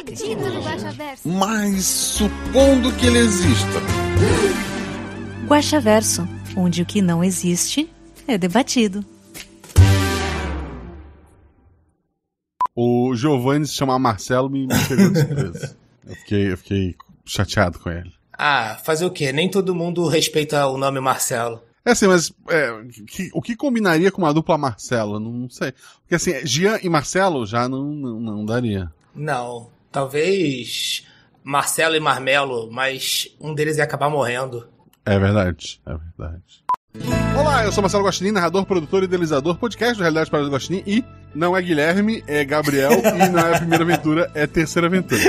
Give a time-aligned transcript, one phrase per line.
[0.00, 1.28] acredito no Guaxaverso.
[1.28, 3.80] Mas supondo que ele exista.
[5.46, 7.88] Guaxaverso, onde o que não existe
[8.26, 9.04] é debatido.
[12.74, 15.76] O Giovanni se chamar Marcelo me, me pegou de surpresa.
[16.06, 16.94] Eu fiquei, eu fiquei
[17.26, 18.12] chateado com ele.
[18.32, 19.32] Ah, fazer o quê?
[19.32, 21.60] Nem todo mundo respeita o nome Marcelo.
[21.84, 22.70] É assim, mas é,
[23.06, 25.18] que- o que combinaria com uma dupla Marcelo?
[25.20, 25.72] Não, não sei.
[26.02, 28.90] Porque assim, Jean e Marcelo já não, não, não daria.
[29.14, 31.06] Não, talvez
[31.42, 34.68] Marcelo e Marmelo, mas um deles ia acabar morrendo.
[35.04, 36.60] É verdade, é verdade.
[37.38, 40.82] Olá, eu sou Marcelo Gostinin, narrador, produtor e idealizador, podcast do Realidade para o Gostinin
[40.86, 44.88] e não é Guilherme, é Gabriel e não é a primeira aventura, é a terceira
[44.88, 45.20] aventura.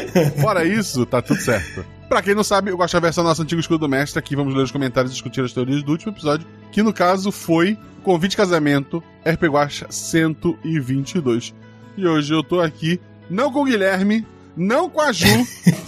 [0.42, 1.86] Fora isso, tá tudo certo.
[2.10, 4.64] Pra quem não sabe, o Guaxaverso é o nosso antigo escudo mestre, aqui vamos ler
[4.64, 9.02] os comentários e discutir as teorias do último episódio, que no caso foi Convite Casamento,
[9.26, 11.54] RP Guaxa 122.
[11.96, 13.00] E hoje eu tô aqui,
[13.30, 15.28] não com o Guilherme, não com a Ju,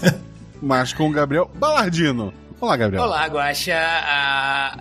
[0.61, 2.33] mas com o Gabriel Balardino.
[2.59, 3.03] Olá, Gabriel.
[3.03, 3.75] Olá, Guaxa.
[3.75, 4.79] Ah,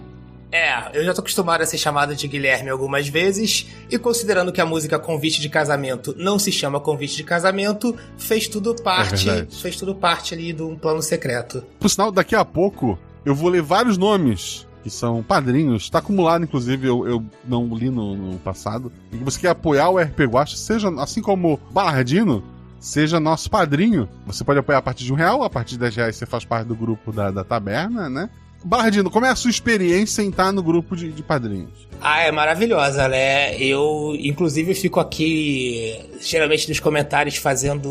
[0.53, 4.61] é, eu já tô acostumado a ser chamado de Guilherme algumas vezes, e considerando que
[4.61, 9.57] a música Convite de Casamento não se chama Convite de Casamento, fez tudo parte, verdade.
[9.57, 11.65] fez tudo parte ali de um plano secreto.
[11.81, 15.89] Por sinal, daqui a pouco eu vou ler vários nomes que são padrinhos.
[15.89, 18.93] Tá acumulado, inclusive, eu, eu não li no, no passado.
[19.11, 22.45] E que você quer apoiar o RP Guacha, seja assim como Balardino,
[22.83, 24.09] seja nosso padrinho.
[24.27, 26.45] Você pode apoiar a partir de um real, a partir de 10 reais você faz
[26.45, 28.29] parte do grupo da, da taberna, né?
[28.65, 31.89] Balardino, como é a sua experiência em estar no grupo de, de padrinhos?
[32.01, 33.57] Ah, é maravilhosa, né?
[33.57, 37.89] Eu, inclusive, fico aqui, geralmente nos comentários, fazendo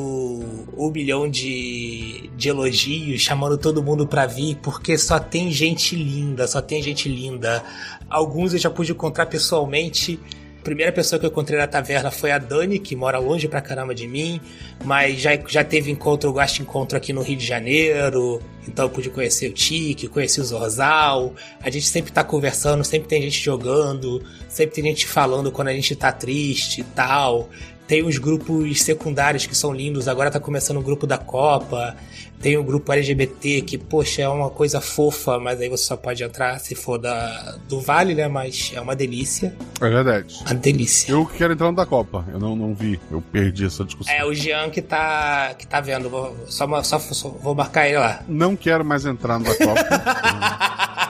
[0.78, 6.48] um milhão de, de elogios, chamando todo mundo pra vir, porque só tem gente linda,
[6.48, 7.64] só tem gente linda.
[8.10, 10.20] Alguns eu já pude encontrar pessoalmente.
[10.62, 13.62] A primeira pessoa que eu encontrei na taverna foi a Dani, que mora longe pra
[13.62, 14.40] caramba de mim,
[14.86, 18.86] mas já, já teve encontro, eu gosto de encontro aqui no Rio de Janeiro, então
[18.86, 21.34] eu pude conhecer o Tiki, conheci o Zorzal.
[21.64, 25.74] A gente sempre tá conversando, sempre tem gente jogando, sempre tem gente falando quando a
[25.74, 27.50] gente tá triste e tal.
[27.88, 31.98] Tem os grupos secundários que são lindos, agora tá começando o grupo da Copa.
[32.42, 36.24] Tem o grupo LGBT, que, poxa, é uma coisa fofa, mas aí você só pode
[36.24, 38.28] entrar se for da, do Vale, né?
[38.28, 39.56] Mas é uma delícia.
[39.80, 40.40] É verdade.
[40.46, 41.12] Uma delícia.
[41.12, 42.26] Eu quero entrar no da Copa.
[42.32, 43.00] Eu não, não vi.
[43.12, 44.14] Eu perdi essa discussão.
[44.14, 46.10] É o Jean que tá, que tá vendo.
[46.10, 48.24] Vou, só, só, só vou marcar ele lá.
[48.28, 50.92] Não quero mais entrar no da Copa.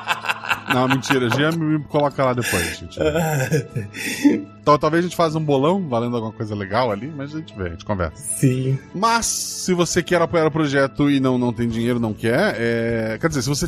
[0.73, 1.29] Não, mentira.
[1.29, 2.99] Já me, me coloca lá depois, gente.
[4.61, 7.57] Então, talvez a gente faça um bolão valendo alguma coisa legal ali, mas a gente
[7.57, 8.15] vê, a gente conversa.
[8.37, 8.77] Sim.
[8.93, 13.17] Mas, se você quer apoiar o projeto e não, não tem dinheiro, não quer, é...
[13.19, 13.67] quer dizer, se você.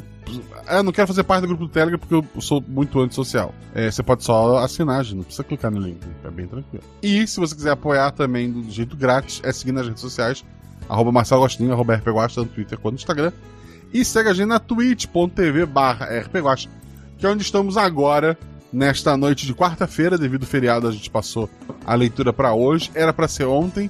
[0.68, 3.54] Ah, não quero fazer parte do grupo do Telegram porque eu sou muito antissocial.
[3.74, 6.84] É, você pode só assinar, gente, não precisa clicar no link, é bem tranquilo.
[7.02, 10.46] E se você quiser apoiar também do jeito grátis, é seguir nas redes sociais,
[10.88, 13.32] arroba Marcelo Agostinho, arroba RPGuasta, tanto no Twitter quanto no Instagram.
[13.92, 16.70] E segue a gente na twitch.tv barra RPGuasta,
[17.24, 18.38] que é onde estamos agora,
[18.70, 21.50] nesta noite de quarta-feira, devido ao feriado a gente passou
[21.86, 22.92] a leitura pra hoje.
[22.94, 23.90] Era pra ser ontem,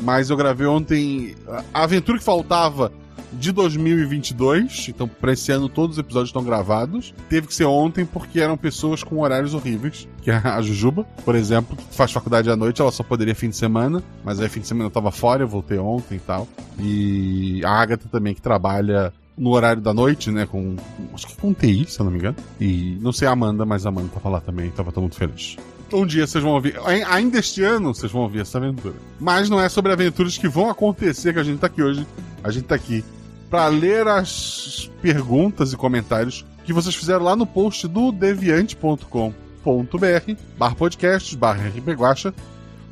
[0.00, 1.34] mas eu gravei ontem
[1.74, 2.90] a aventura que faltava
[3.34, 4.86] de 2022.
[4.88, 7.12] Então, pra esse ano, todos os episódios estão gravados.
[7.28, 10.08] Teve que ser ontem porque eram pessoas com horários horríveis.
[10.22, 13.50] Que é a Jujuba, por exemplo, que faz faculdade à noite, ela só poderia fim
[13.50, 14.02] de semana.
[14.24, 16.48] Mas aí, fim de semana eu tava fora, eu voltei ontem e tal.
[16.78, 20.46] E a Agatha também, que trabalha no horário da noite, né?
[20.46, 20.76] Com.
[21.14, 22.36] Acho que com TI, se eu não me engano.
[22.60, 25.56] E não sei a Amanda, mas a Amanda tava lá também, tava tô muito feliz.
[25.92, 28.94] Um dia vocês vão ouvir, ai- ainda este ano vocês vão ouvir essa aventura.
[29.18, 32.06] Mas não é sobre aventuras que vão acontecer que a gente tá aqui hoje.
[32.44, 33.02] A gente tá aqui
[33.50, 40.74] para ler as perguntas e comentários que vocês fizeram lá no post do deviante.com.br barra
[40.74, 42.34] podcasts barra rpguacha.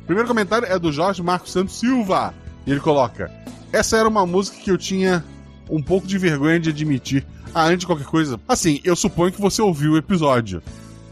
[0.03, 2.33] O primeiro comentário é do Jorge Marcos Santos Silva.
[2.65, 3.31] E ele coloca:
[3.71, 5.23] Essa era uma música que eu tinha
[5.69, 7.25] um pouco de vergonha de admitir.
[7.53, 8.39] Ah, antes de qualquer coisa.
[8.47, 10.61] Assim, eu suponho que você ouviu o episódio.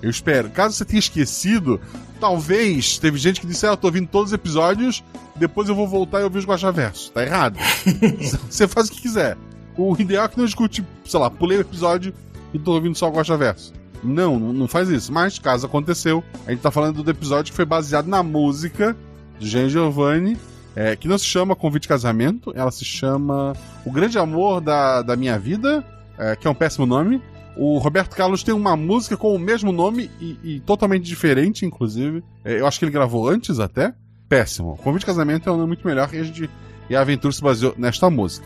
[0.01, 0.50] Eu espero.
[0.50, 1.81] Caso você tenha esquecido,
[2.19, 5.04] talvez teve gente que disse: Ah, eu tô ouvindo todos os episódios,
[5.36, 7.09] depois eu vou voltar e ouvir os Guaxaversos.
[7.09, 7.57] Tá errado.
[8.50, 9.38] você faz o que quiser.
[9.75, 12.13] O ideal é que não escute, sei lá, pulei o episódio
[12.53, 13.74] e tô ouvindo só o Guaxaverso.
[14.03, 15.12] Não, não não faz isso.
[15.12, 18.95] Mas, caso aconteceu, a gente tá falando do episódio que foi baseado na música
[19.39, 20.38] de Jean Giovanni,
[20.79, 23.53] É, que não se chama Convite de Casamento, ela se chama
[23.83, 25.83] O Grande Amor da, da Minha Vida,
[26.19, 27.19] é, que é um péssimo nome.
[27.56, 32.24] O Roberto Carlos tem uma música com o mesmo nome e, e totalmente diferente, inclusive.
[32.45, 33.91] É, eu acho que ele gravou antes até.
[34.29, 34.77] Péssimo.
[34.77, 36.47] Convite de Casamento é um nome muito melhor e a, gente,
[36.88, 38.45] e a aventura se baseou nesta música.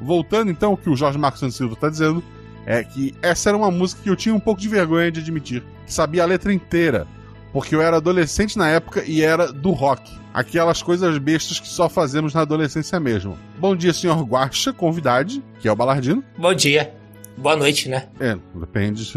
[0.00, 2.20] Voltando então, o que o Jorge Marcos Santos Silva está dizendo
[2.66, 5.62] é que essa era uma música que eu tinha um pouco de vergonha de admitir.
[5.86, 7.06] Que sabia a letra inteira.
[7.52, 10.10] Porque eu era adolescente na época e era do rock.
[10.32, 13.36] Aquelas coisas bestas que só fazemos na adolescência mesmo.
[13.58, 16.22] Bom dia, senhor Guaxa, convidade, que é o Balardino.
[16.38, 16.94] Bom dia.
[17.36, 18.06] Boa noite, né?
[18.20, 19.12] É, depende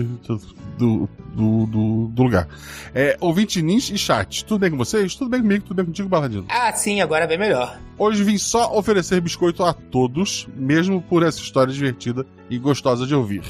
[0.77, 2.47] do, do, do, do, lugar.
[2.95, 5.13] É, ouvinte Nins e chat, tudo bem com vocês?
[5.13, 5.65] Tudo bem comigo?
[5.65, 6.45] Tudo bem contigo, Balardino?
[6.50, 7.77] Ah, sim, agora é bem melhor.
[7.97, 13.13] Hoje vim só oferecer biscoito a todos, mesmo por essa história divertida e gostosa de
[13.13, 13.44] ouvir.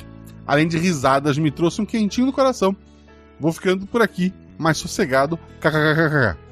[0.46, 2.76] Além de risadas, me trouxe um quentinho no coração.
[3.40, 5.38] Vou ficando por aqui, mais sossegado.
[5.60, 6.44] KKKKK.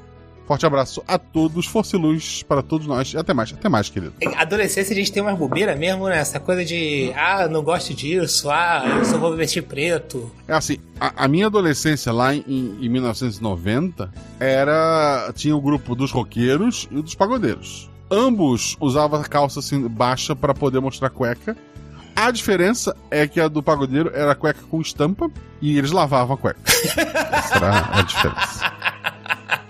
[0.46, 3.14] Forte abraço a todos, força e luz para todos nós.
[3.14, 4.12] Até mais, até mais, querido.
[4.20, 6.18] Em adolescência a gente tem umas bobeiras mesmo, né?
[6.18, 10.30] Essa coisa de, ah, não gosto disso, ah, eu só vou me vestir preto.
[10.48, 15.32] É assim, a, a minha adolescência lá em, em 1990 era.
[15.34, 17.88] tinha o grupo dos roqueiros e dos pagodeiros.
[18.10, 21.56] Ambos usavam calça assim, baixa para poder mostrar cueca.
[22.14, 25.30] A diferença é que a do pagodeiro era cueca com estampa
[25.60, 26.60] e eles lavavam a cueca.
[26.66, 28.72] Essa era a diferença.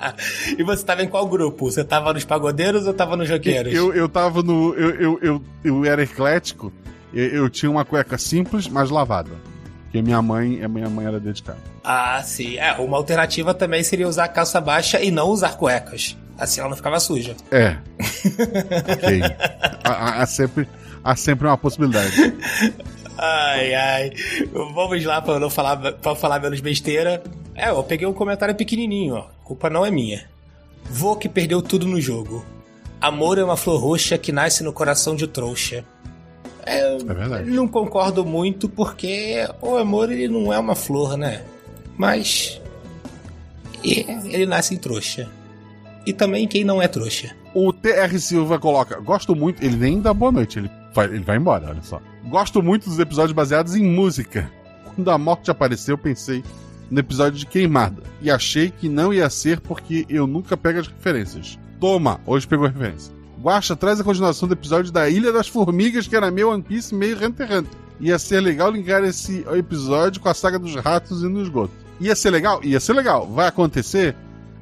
[0.58, 1.70] e você tava em qual grupo?
[1.70, 3.72] Você tava nos pagodeiros ou tava nos roqueiros?
[3.72, 4.74] Eu, eu tava no.
[4.74, 6.72] Eu, eu, eu, eu era eclético.
[7.12, 9.30] Eu, eu tinha uma cueca simples, mas lavada.
[9.84, 11.58] Porque minha mãe, a minha mãe era dedicada.
[11.84, 12.56] Ah, sim.
[12.56, 16.16] É, uma alternativa também seria usar calça baixa e não usar cuecas.
[16.38, 17.36] Assim ela não ficava suja.
[17.50, 17.76] É.
[18.90, 19.20] ok.
[19.84, 20.66] Há sempre,
[21.04, 22.12] há sempre uma possibilidade.
[23.18, 24.12] Ai, ai.
[24.52, 27.22] Vamos lá pra não falar, pra falar menos besteira.
[27.54, 29.20] É, eu peguei um comentário pequenininho, ó.
[29.20, 30.24] A culpa não é minha.
[30.90, 32.44] Vô que perdeu tudo no jogo.
[33.00, 35.84] Amor é uma flor roxa que nasce no coração de trouxa.
[36.64, 37.50] É, É verdade.
[37.50, 41.44] Não concordo muito porque o amor ele não é uma flor, né?
[41.96, 42.60] Mas
[43.84, 45.28] ele nasce em trouxa.
[46.06, 47.36] E também quem não é trouxa.
[47.54, 49.62] O TR Silva coloca: Gosto muito.
[49.62, 52.00] Ele nem dá boa noite, ele ele vai embora, olha só.
[52.24, 54.50] Gosto muito dos episódios baseados em música.
[54.94, 56.42] Quando a morte apareceu, pensei
[56.90, 58.02] no episódio de Queimada.
[58.20, 61.58] E achei que não ia ser porque eu nunca pego as referências.
[61.80, 63.12] Toma, hoje pegou a referência.
[63.40, 66.94] Guaxa traz a continuação do episódio da Ilha das Formigas, que era meio One Piece,
[66.94, 67.78] meio Hunter x Hunter.
[67.98, 71.72] Ia ser legal linkar esse episódio com a saga dos ratos e no esgoto.
[72.00, 72.62] Ia ser legal?
[72.62, 73.26] Ia ser legal.
[73.26, 74.14] Vai acontecer?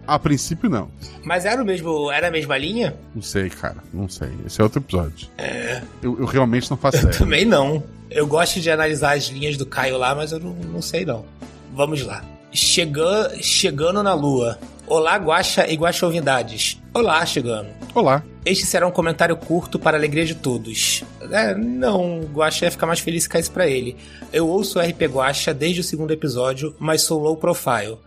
[0.06, 0.88] A princípio, não.
[1.24, 2.96] Mas era o mesmo, era a mesma linha?
[3.14, 3.76] Não sei, cara.
[3.92, 4.30] Não sei.
[4.46, 5.28] Esse é outro episódio.
[5.38, 5.82] É.
[6.02, 7.16] Eu, eu realmente não faço ideia.
[7.16, 7.82] Também não.
[8.10, 11.24] Eu gosto de analisar as linhas do Caio lá, mas eu não, não sei não.
[11.72, 12.24] Vamos lá.
[12.52, 14.58] Chegando, chegando na lua.
[14.86, 16.80] Olá, Guaxa e Guaxovidades.
[16.92, 17.68] Olá, chegando.
[17.94, 18.24] Olá.
[18.44, 21.04] Este será um comentário curto para a alegria de todos.
[21.30, 23.96] É, não, Guaxa ia ficar mais feliz se caísse pra ele.
[24.32, 27.98] Eu ouço o RP Guaxa desde o segundo episódio, mas sou low profile.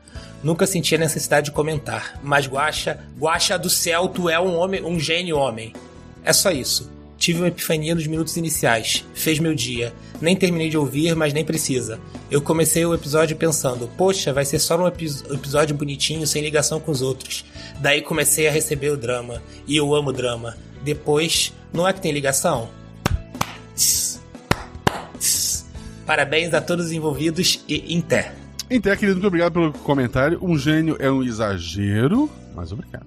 [0.43, 2.19] Nunca senti a necessidade de comentar.
[2.21, 5.73] Mas Guaxa, Guaxa do céu, tu é um homem, um gênio homem.
[6.23, 6.91] É só isso.
[7.17, 9.05] Tive uma epifania nos minutos iniciais.
[9.13, 9.93] Fez meu dia.
[10.19, 11.97] Nem terminei de ouvir, mas nem precisa.
[12.29, 16.79] Eu comecei o episódio pensando, poxa, vai ser só um epi- episódio bonitinho, sem ligação
[16.81, 17.45] com os outros.
[17.79, 19.41] Daí comecei a receber o drama.
[19.65, 20.57] E eu amo drama.
[20.83, 22.69] Depois, não é que tem ligação?
[26.05, 28.33] Parabéns a todos os envolvidos e Inter.
[28.69, 30.39] Então, querido, muito obrigado pelo comentário.
[30.41, 33.05] Um gênio é um exagero, mas obrigado.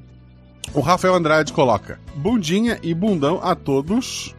[0.74, 4.34] O Rafael Andrade coloca: bundinha e bundão a todos,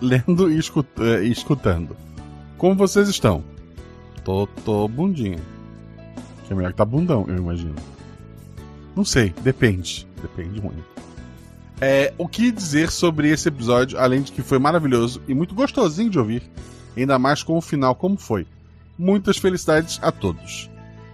[0.00, 1.96] lendo e eh, escutando.
[2.58, 3.44] Como vocês estão?
[4.24, 5.38] Tô, tô bundinha.
[6.46, 7.74] Que é melhor que tá bundão, eu imagino.
[8.94, 10.06] Não sei, depende.
[10.20, 10.82] Depende muito.
[11.80, 16.08] É, o que dizer sobre esse episódio, além de que foi maravilhoso e muito gostosinho
[16.08, 16.42] de ouvir,
[16.96, 18.46] ainda mais com o final como foi.
[18.98, 20.70] Muitas felicidades a todos.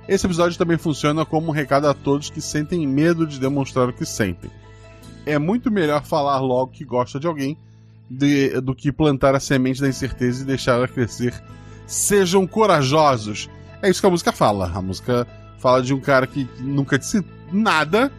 [0.08, 3.92] Esse episódio também funciona como um recado a todos que sentem medo de demonstrar o
[3.92, 4.50] que sentem.
[5.24, 7.56] É muito melhor falar logo que gosta de alguém
[8.10, 11.32] de- do que plantar a semente da incerteza e deixar ela crescer.
[11.86, 13.48] Sejam corajosos.
[13.80, 14.70] É isso que a música fala.
[14.74, 15.26] A música
[15.58, 18.10] fala de um cara que nunca disse nada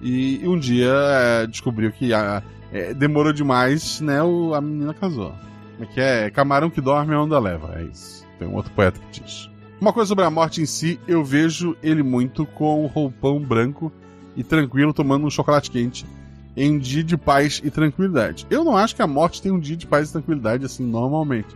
[0.00, 4.22] e um dia é, descobriu que a- é, demorou demais, né?
[4.22, 5.32] O, a menina casou.
[5.80, 6.30] É que é?
[6.30, 7.78] Camarão que dorme a onda leva.
[7.80, 8.25] É isso.
[8.38, 9.50] Tem um outro poeta que diz.
[9.80, 13.92] Uma coisa sobre a morte em si, eu vejo ele muito com um roupão branco
[14.34, 16.06] e tranquilo tomando um chocolate quente
[16.56, 18.46] em um dia de paz e tranquilidade.
[18.48, 21.54] Eu não acho que a morte tem um dia de paz e tranquilidade assim normalmente,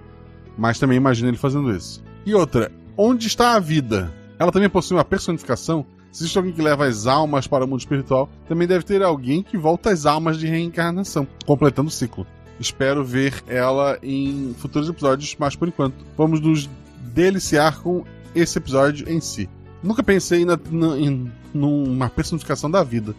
[0.59, 2.03] mas também imagino ele fazendo isso.
[2.27, 4.13] E outra, onde está a vida?
[4.39, 5.87] Ela também possui uma personificação?
[6.13, 9.43] Se existe alguém que leva as almas para o mundo espiritual, também deve ter alguém
[9.43, 12.27] que volta as almas de reencarnação, completando o ciclo.
[12.61, 16.69] Espero ver ela em futuros episódios, mas por enquanto, vamos nos
[17.15, 19.49] deliciar com esse episódio em si.
[19.83, 23.15] Nunca pensei na, na, em numa personificação da vida.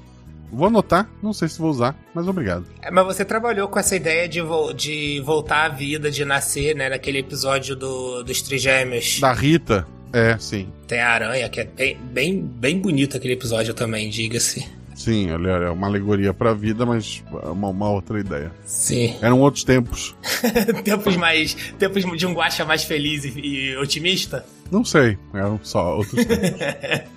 [0.51, 2.65] Vou anotar, não sei se vou usar, mas obrigado.
[2.81, 6.75] É, mas você trabalhou com essa ideia de, vo de voltar à vida, de nascer,
[6.75, 6.89] né?
[6.89, 9.19] Naquele episódio do, dos Trigêmeos.
[9.19, 10.67] Da Rita, é, sim.
[10.87, 14.67] Tem a aranha, que é bem, bem, bem bonito aquele episódio também, diga-se.
[15.03, 18.51] Sim, olha, é uma alegoria pra vida, mas é uma, uma outra ideia.
[18.63, 19.15] Sim.
[19.19, 20.15] Eram outros tempos.
[20.85, 21.55] tempos mais.
[21.79, 24.45] Tempos de um guacha mais feliz e, e otimista?
[24.69, 26.59] Não sei, eram só outros tempos.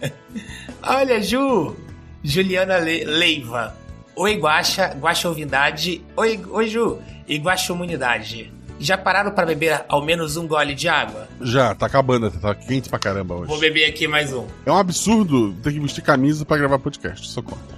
[0.82, 1.76] Olha, Ju!
[2.22, 3.76] Juliana Le Leiva.
[4.16, 6.02] Oi, Guaxa, Guaxa Ouvindade.
[6.16, 6.98] Oi, oi, Ju.
[7.28, 8.50] E Guaxa Humanidade.
[8.78, 11.28] Já pararam para beber ao menos um gole de água?
[11.40, 13.48] Já, tá acabando, tá quente pra caramba hoje.
[13.48, 14.46] Vou beber aqui mais um.
[14.66, 17.76] É um absurdo ter que vestir camisa para gravar podcast, sou contra.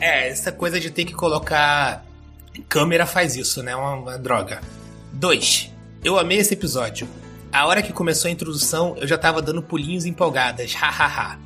[0.00, 2.04] É, essa coisa de ter que colocar
[2.68, 3.72] câmera faz isso, né?
[3.72, 4.60] É uma, uma droga.
[5.12, 5.72] 2.
[6.04, 7.08] Eu amei esse episódio.
[7.52, 10.74] A hora que começou a introdução, eu já tava dando pulinhos empolgadas.
[10.76, 11.38] Hahaha.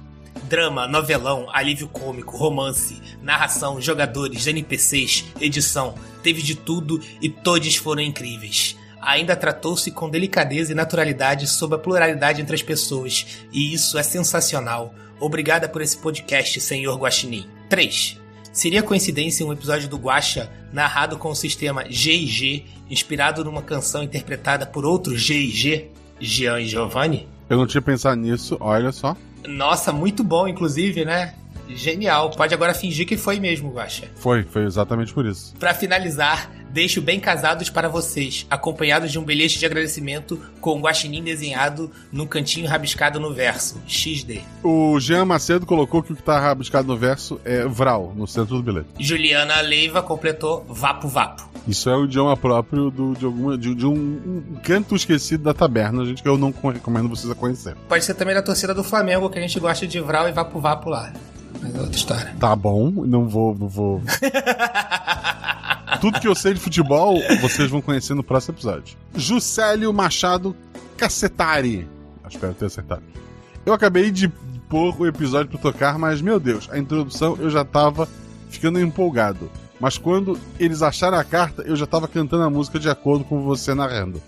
[0.52, 5.94] Drama, novelão, alívio cômico, romance, narração, jogadores, NPCs, edição.
[6.23, 8.76] Teve de tudo e todos foram incríveis.
[9.00, 14.02] Ainda tratou-se com delicadeza e naturalidade sobre a pluralidade entre as pessoas, e isso é
[14.02, 14.94] sensacional.
[15.18, 17.47] Obrigada por esse podcast, senhor Guaxinim.
[17.71, 18.21] 3.
[18.52, 24.66] Seria coincidência um episódio do Guaxa narrado com o sistema GG, inspirado numa canção interpretada
[24.66, 25.88] por outro GG,
[26.21, 27.26] Jean e Giovanni?
[27.49, 29.16] Eu não tinha pensado nisso, olha só.
[29.46, 31.34] Nossa, muito bom, inclusive, né?
[31.76, 32.30] Genial.
[32.30, 34.08] Pode agora fingir que foi mesmo, Guaxa.
[34.16, 35.54] Foi, foi exatamente por isso.
[35.58, 40.80] Para finalizar, deixo bem casados para vocês, acompanhados de um bilhete de agradecimento com um
[40.80, 44.40] guaxinim desenhado num cantinho rabiscado no verso, XD.
[44.62, 48.56] O Jean Macedo colocou que o que tá rabiscado no verso é Vral, no centro
[48.56, 48.88] do bilhete.
[48.98, 51.52] Juliana Leiva completou Vapo Vapo.
[51.68, 55.54] Isso é o idioma próprio do, de, alguma, de, de um, um, canto esquecido da
[55.54, 57.76] taberna, gente, que eu não recomendo vocês a conhecer.
[57.88, 60.58] Pode ser também da torcida do Flamengo, que a gente gosta de Vral e Vapo
[60.58, 61.12] Vapo lá.
[61.61, 62.37] Mas é outra história.
[62.38, 63.56] Tá bom, não vou.
[63.56, 64.02] Não vou...
[66.00, 68.97] Tudo que eu sei de futebol, vocês vão conhecer no próximo episódio.
[69.14, 70.56] Juscelio Machado
[70.97, 71.88] Cacetari.
[72.28, 73.02] Espero ter acertado.
[73.64, 74.28] Eu acabei de
[74.68, 78.09] pôr o episódio para tocar, mas meu Deus, a introdução eu já tava
[78.49, 79.50] ficando empolgado.
[79.78, 83.42] Mas quando eles acharam a carta, eu já tava cantando a música de acordo com
[83.42, 84.23] você narrando.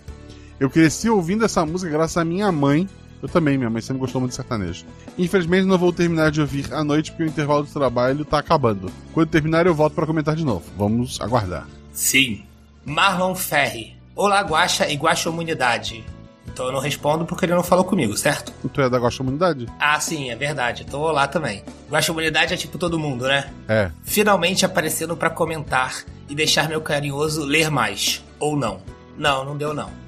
[0.59, 2.87] Eu cresci ouvindo essa música graças à minha mãe,
[3.21, 4.85] eu também, minha mãe sempre gostou muito de sertanejo.
[5.17, 8.91] Infelizmente não vou terminar de ouvir à noite porque o intervalo do trabalho tá acabando.
[9.13, 10.63] Quando terminar eu volto para comentar de novo.
[10.77, 11.67] Vamos aguardar.
[11.91, 12.43] Sim.
[12.85, 13.95] Marlon Ferri.
[14.15, 16.03] Olá, Guaxa e Guaxa Humanidade.
[16.47, 18.53] Então eu não respondo porque ele não falou comigo, certo?
[18.73, 19.67] Tu é da Guaxa Humanidade?
[19.79, 20.85] Ah, sim, é verdade.
[20.87, 21.63] Então olá também.
[21.89, 23.51] Guaxa Humanidade é tipo todo mundo, né?
[23.67, 23.91] É.
[24.03, 28.23] Finalmente aparecendo para comentar e deixar meu carinhoso ler mais.
[28.39, 28.79] Ou não.
[29.17, 30.04] Não, não deu não.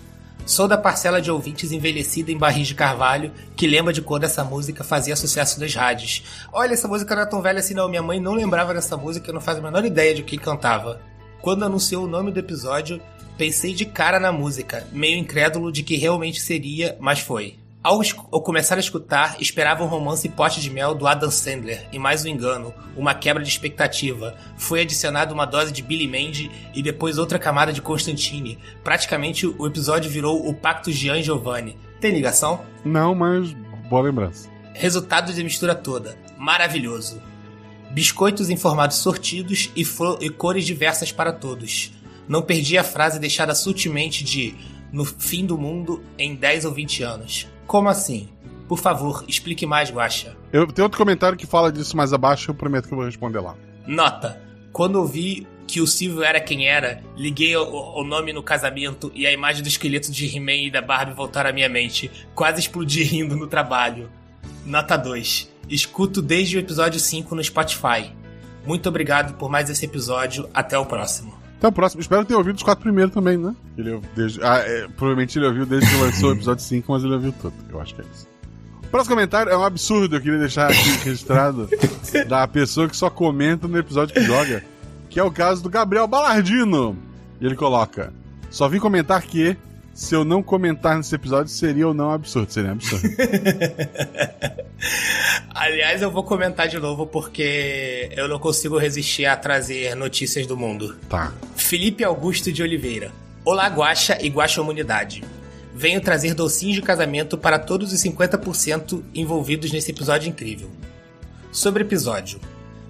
[0.48, 4.46] Sou da parcela de ouvintes envelhecida em Barris de Carvalho que lembra de quando essa
[4.46, 6.24] música fazia sucesso nas rádios.
[6.54, 7.90] Olha, essa música não é tão velha assim não.
[7.90, 11.02] Minha mãe não lembrava dessa música, eu não faz a menor ideia de quem cantava.
[11.42, 13.02] Quando anunciou o nome do episódio,
[13.38, 17.58] pensei de cara na música, meio incrédulo de que realmente seria, mas foi.
[17.84, 22.00] Ao, ao, começar a escutar, esperava um romance pote de mel do Adam Sandler, e
[22.00, 24.36] mais um engano, uma quebra de expectativa.
[24.58, 28.58] Foi adicionada uma dose de Billy Mandy e depois outra camada de Constantine.
[28.84, 31.78] Praticamente o episódio virou o Pacto Gian Giovanni.
[32.02, 32.66] Tem ligação?
[32.84, 33.54] Não, mas
[33.90, 34.50] boa lembrança.
[34.74, 36.18] Resultado de mistura toda.
[36.38, 37.22] Maravilhoso.
[37.92, 39.86] Biscoitos em formatos sortidos e,
[40.20, 41.94] e cores diversas para todos.
[42.28, 44.56] Não perdi a frase deixada sutilmente de
[44.92, 47.48] no fim do mundo em 10 ou 20 anos.
[47.68, 48.30] Como assim?
[48.68, 50.36] Por favor, explique mais, Guaxa.
[50.52, 53.40] Eu tenho outro comentário que fala disso mais abaixo, eu prometo que eu vou responder
[53.40, 53.56] lá.
[53.86, 58.42] Nota: Quando eu vi que o Silvio era quem era, liguei o, o nome no
[58.42, 62.10] casamento e a imagem do esqueleto de He-Man e da Barbie voltaram à minha mente.
[62.34, 64.10] Quase explodi rindo no trabalho.
[64.66, 65.52] Nota 2.
[65.70, 68.14] Escuto desde o episódio 5 no Spotify.
[68.66, 70.50] Muito obrigado por mais esse episódio.
[70.54, 71.37] Até o próximo.
[71.58, 72.02] Até o próximo.
[72.02, 73.56] Espero ter ouvido os quatro primeiros também, né?
[73.78, 77.14] Ele desde, ah, é, provavelmente ele ouviu desde que lançou o episódio 5, mas ele
[77.14, 77.54] ouviu tudo.
[77.70, 78.28] Eu acho que é isso.
[78.84, 81.68] O próximo comentário é um absurdo, eu queria deixar aqui registrado
[82.30, 84.64] da pessoa que só comenta no episódio que joga,
[85.10, 86.96] que é o caso do Gabriel Balardino.
[87.42, 88.14] E ele coloca:
[88.50, 89.58] Só vim comentar que
[89.98, 92.54] se eu não comentar nesse episódio seria ou não absurdo.
[92.54, 93.10] Seria absurdo.
[95.50, 100.56] Aliás, eu vou comentar de novo porque eu não consigo resistir a trazer notícias do
[100.56, 100.96] mundo.
[101.10, 101.34] Tá.
[101.56, 103.12] Felipe Augusto de Oliveira.
[103.44, 105.24] Olá, Guaxa e Guaxa Humanidade.
[105.74, 110.70] Venho trazer docinhos de casamento para todos os 50% envolvidos nesse episódio incrível.
[111.52, 112.40] Sobre episódio.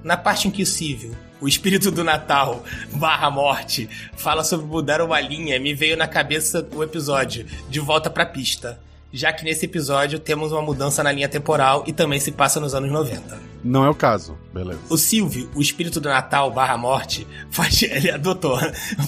[0.03, 2.63] Na parte em que o Cível, o espírito do Natal
[2.93, 8.09] barra morte, fala sobre mudar uma linha, me veio na cabeça o episódio De Volta
[8.09, 8.79] pra Pista.
[9.11, 12.75] Já que nesse episódio temos uma mudança na linha temporal e também se passa nos
[12.75, 13.39] anos 90.
[13.63, 14.79] Não é o caso, beleza.
[14.89, 18.59] O Silvio, o espírito do Natal barra morte, faz, ele adotou,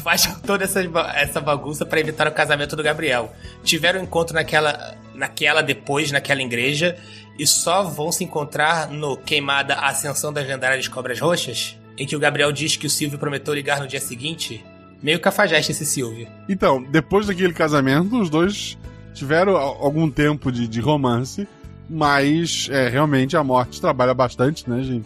[0.01, 0.81] faz toda essa,
[1.15, 3.33] essa bagunça para evitar o casamento do Gabriel.
[3.63, 6.97] Tiveram um encontro naquela, naquela depois, naquela igreja,
[7.37, 12.19] e só vão se encontrar no Queimada Ascensão das Lendárias Cobras Roxas, em que o
[12.19, 14.65] Gabriel diz que o Silvio prometeu ligar no dia seguinte.
[15.03, 16.27] Meio cafajeste esse Silvio.
[16.47, 18.77] Então, depois daquele casamento, os dois
[19.13, 21.47] tiveram algum tempo de, de romance,
[21.89, 25.05] mas é, realmente a morte trabalha bastante, né, gente?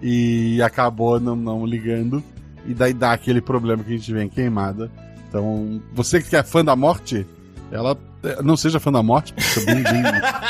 [0.00, 2.22] E acabou não, não ligando,
[2.66, 4.90] e daí dá aquele problema que a gente vê em queimada.
[5.28, 7.26] Então, você que é fã da morte,
[7.70, 10.02] ela é, não seja fã da morte, porque fica bem, bem,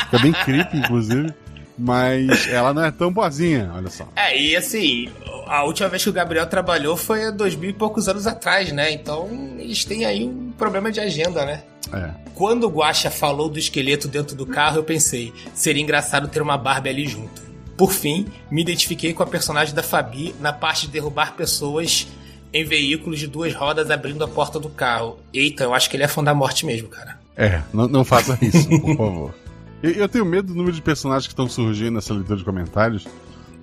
[0.04, 1.32] fica bem creepy, inclusive.
[1.78, 4.06] Mas ela não é tão boazinha, olha só.
[4.14, 5.08] É, e assim,
[5.46, 8.72] a última vez que o Gabriel trabalhou foi há dois mil e poucos anos atrás,
[8.72, 8.92] né?
[8.92, 11.62] Então eles têm aí um problema de agenda, né?
[11.92, 12.10] É.
[12.34, 16.56] Quando o Guaxa falou do esqueleto dentro do carro, eu pensei, seria engraçado ter uma
[16.56, 17.42] Barbie ali junto.
[17.76, 22.06] Por fim, me identifiquei com a personagem da Fabi na parte de derrubar pessoas
[22.52, 25.18] em veículos de duas rodas abrindo a porta do carro.
[25.32, 27.18] Eita, eu acho que ele é fã da morte mesmo, cara.
[27.36, 29.34] É, não, não faça isso, por favor.
[29.82, 33.06] Eu, eu, tenho medo do número de personagens que estão surgindo nessa leitura de comentários,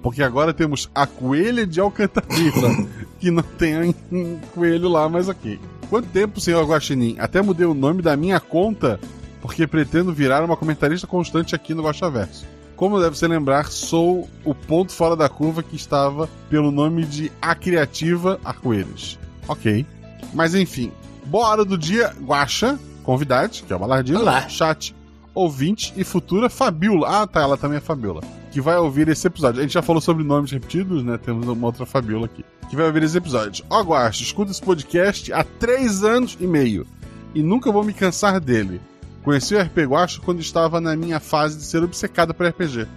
[0.01, 2.87] porque agora temos a coelha de Alcantarilla,
[3.19, 5.59] que não tem um coelho lá, mas ok.
[5.89, 7.15] Quanto tempo, senhor Guaxinim?
[7.19, 8.99] Até mudei o nome da minha conta,
[9.41, 12.45] porque pretendo virar uma comentarista constante aqui no Guaxaverso.
[12.75, 17.31] Como deve se lembrar, sou o ponto fora da curva que estava pelo nome de
[17.41, 19.17] A Criativa Arco-Íris.
[19.47, 19.85] Ok.
[20.33, 20.91] Mas enfim,
[21.25, 24.47] boa hora do dia, Guaxa, convidade, que é o Balardino, Olá.
[24.47, 24.95] chat,
[25.39, 27.21] ouvinte e futura Fabiola.
[27.21, 28.21] Ah, tá, ela também é Fabiola.
[28.51, 29.59] Que vai ouvir esse episódio.
[29.59, 31.17] A gente já falou sobre nomes repetidos, né?
[31.17, 32.43] Temos uma outra Fabiola aqui.
[32.69, 33.63] Que vai ouvir esse episódio.
[33.69, 36.85] Ó, Guacha, escuta esse podcast há três anos e meio.
[37.33, 38.81] E nunca vou me cansar dele.
[39.23, 42.87] Conheci o RPG Guacha quando estava na minha fase de ser obcecada por RPG.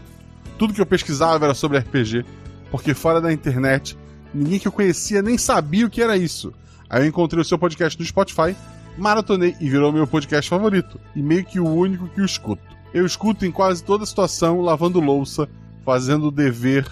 [0.59, 2.25] Tudo que eu pesquisava era sobre RPG,
[2.71, 3.97] porque fora da internet,
[4.33, 6.53] ninguém que eu conhecia nem sabia o que era isso.
[6.89, 8.55] Aí eu encontrei o seu podcast no Spotify
[8.97, 12.63] maratonei e virou meu podcast favorito, e meio que o único que eu escuto.
[12.93, 15.49] Eu escuto em quase toda situação, lavando louça,
[15.85, 16.87] fazendo o dever,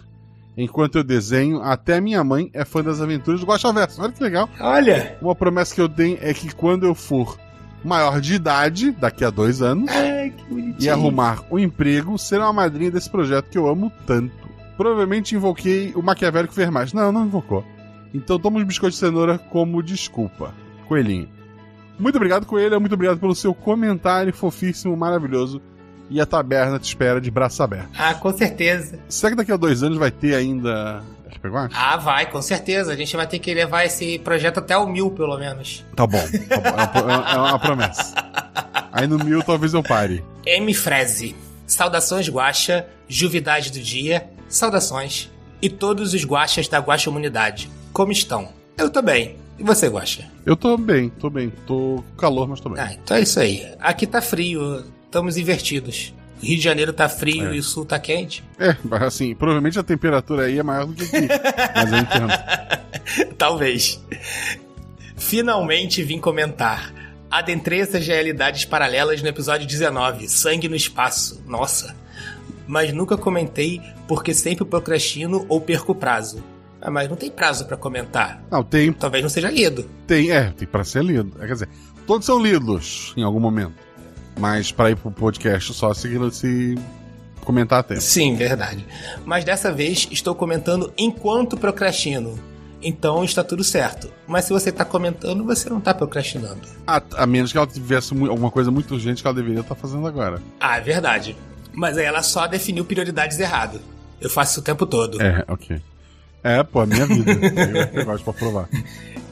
[0.57, 4.03] enquanto eu desenho, até minha mãe é fã das aventuras do Guaxaverso.
[4.03, 4.49] Olha que legal.
[4.61, 5.17] Olha!
[5.21, 7.39] Uma promessa que eu tenho é que quando eu for
[7.85, 10.33] maior de idade, daqui a dois anos, Ai,
[10.79, 14.49] e arrumar um emprego, ser uma madrinha desse projeto que eu amo tanto.
[14.77, 16.93] Provavelmente invoquei o maquiavélico Vermaz.
[16.93, 17.65] Não, não invocou.
[18.15, 20.55] Então toma os biscoitos de cenoura como desculpa.
[20.89, 21.29] Coelhinho.
[22.01, 22.81] Muito obrigado, Coelho.
[22.81, 25.61] Muito obrigado pelo seu comentário fofíssimo, maravilhoso.
[26.09, 27.91] E a taberna te espera de braço aberto.
[27.97, 28.99] Ah, com certeza.
[29.09, 31.03] Será que daqui a dois anos vai ter ainda.
[31.73, 32.93] Ah, vai, com certeza.
[32.93, 35.85] A gente vai ter que levar esse projeto até o mil, pelo menos.
[35.95, 36.19] Tá bom.
[36.49, 36.99] Tá bom.
[36.99, 38.15] É, uma, é uma promessa.
[38.93, 40.23] Aí no mil talvez eu pare.
[40.45, 40.75] M.
[40.75, 41.37] Freze.
[41.67, 42.87] Saudações, Guaxa.
[43.09, 44.29] Juvidade do dia.
[44.49, 45.31] Saudações.
[45.63, 47.71] E todos os guachas da Guaxa Humanidade.
[47.93, 48.49] Como estão?
[48.77, 49.40] Eu tô bem.
[49.61, 50.25] E você, Guaxa?
[50.47, 51.53] Eu tô bem, tô bem.
[51.67, 52.83] Tô com calor, mas tô bem.
[52.83, 53.63] Ah, então é isso aí.
[53.79, 56.15] Aqui tá frio, estamos invertidos.
[56.43, 57.57] Rio de Janeiro tá frio É.
[57.57, 58.43] e o sul tá quente.
[58.59, 61.29] É, mas assim, provavelmente a temperatura aí é maior do que aqui.
[61.77, 63.35] mas eu entendo.
[63.37, 64.01] Talvez.
[65.17, 66.95] Finalmente vim comentar.
[67.31, 71.43] Adentrei essas realidades paralelas no episódio 19, Sangue no Espaço.
[71.47, 71.95] Nossa.
[72.67, 76.43] Mas nunca comentei porque sempre procrastino ou perco o prazo.
[76.81, 78.43] Ah, mas não tem prazo pra comentar.
[78.51, 78.93] Não, tem.
[78.93, 79.85] Talvez não seja lido.
[80.07, 81.33] Tem, é, tem pra ser lido.
[81.39, 81.69] É, Quer dizer,
[82.07, 83.75] todos são lidos em algum momento.
[84.39, 86.75] Mas pra ir pro podcast só se, se
[87.45, 88.01] comentar a tempo.
[88.01, 88.87] Sim, verdade.
[89.25, 92.39] Mas dessa vez estou comentando enquanto procrastino.
[92.83, 94.11] Então está tudo certo.
[94.27, 96.63] Mas se você tá comentando, você não tá procrastinando.
[96.87, 100.07] A, a menos que ela tivesse alguma coisa muito urgente que ela deveria estar fazendo
[100.07, 100.41] agora.
[100.59, 101.37] Ah, é verdade.
[101.75, 103.81] Mas aí ela só definiu prioridades errado.
[104.21, 105.21] Eu faço isso o tempo todo.
[105.21, 105.81] É, ok.
[106.43, 107.31] É, pô, a minha vida.
[107.93, 108.69] Eu gosto pra provar.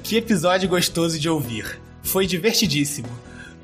[0.02, 1.80] Que episódio gostoso de ouvir.
[2.02, 3.08] Foi divertidíssimo.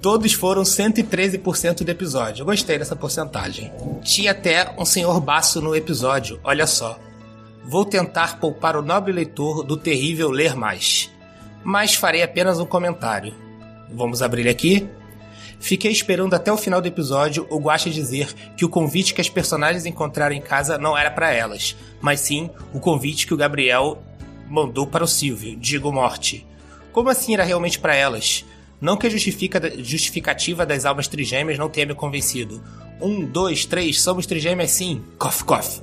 [0.00, 2.42] Todos foram 113% do episódio.
[2.42, 3.72] Eu gostei dessa porcentagem.
[4.02, 6.98] Tinha até um senhor baço no episódio, olha só.
[7.66, 11.10] Vou tentar poupar o nobre leitor do terrível ler mais.
[11.62, 13.34] Mas farei apenas um comentário.
[13.90, 14.86] Vamos abrir aqui?
[15.64, 19.30] Fiquei esperando até o final do episódio o Guaxa dizer que o convite que as
[19.30, 23.96] personagens encontraram em casa não era para elas, mas sim o convite que o Gabriel
[24.46, 26.46] mandou para o Silvio, digo morte.
[26.92, 28.44] Como assim era realmente para elas?
[28.78, 32.62] Não que a justifica- justificativa das almas trigêmeas não tenha me convencido.
[33.00, 35.02] Um, dois, três, somos trigêmeas sim.
[35.16, 35.80] Cof, cof.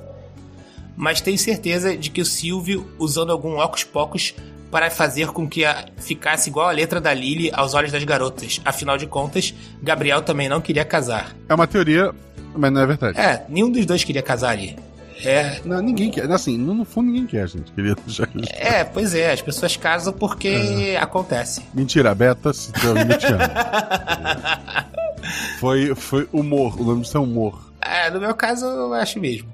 [0.96, 4.32] mas tenho certeza de que o Silvio, usando algum ocos pocos
[4.72, 8.58] para fazer com que a, ficasse igual a letra da Lily aos olhos das garotas.
[8.64, 11.36] Afinal de contas, Gabriel também não queria casar.
[11.46, 12.10] É uma teoria,
[12.56, 13.20] mas não é verdade.
[13.20, 14.74] É, nenhum dos dois queria casar ali.
[15.22, 15.60] É.
[15.62, 16.28] Não, ninguém quer.
[16.32, 17.70] Assim, no, fundo ninguém quer, gente.
[17.72, 18.26] Queria já...
[18.48, 20.96] É, pois é, as pessoas casam porque é.
[20.96, 21.60] acontece.
[21.74, 22.80] Mentira, Beta se te
[25.60, 27.70] foi, foi humor, o nome disso é humor.
[27.78, 29.52] É, no meu caso, eu acho mesmo.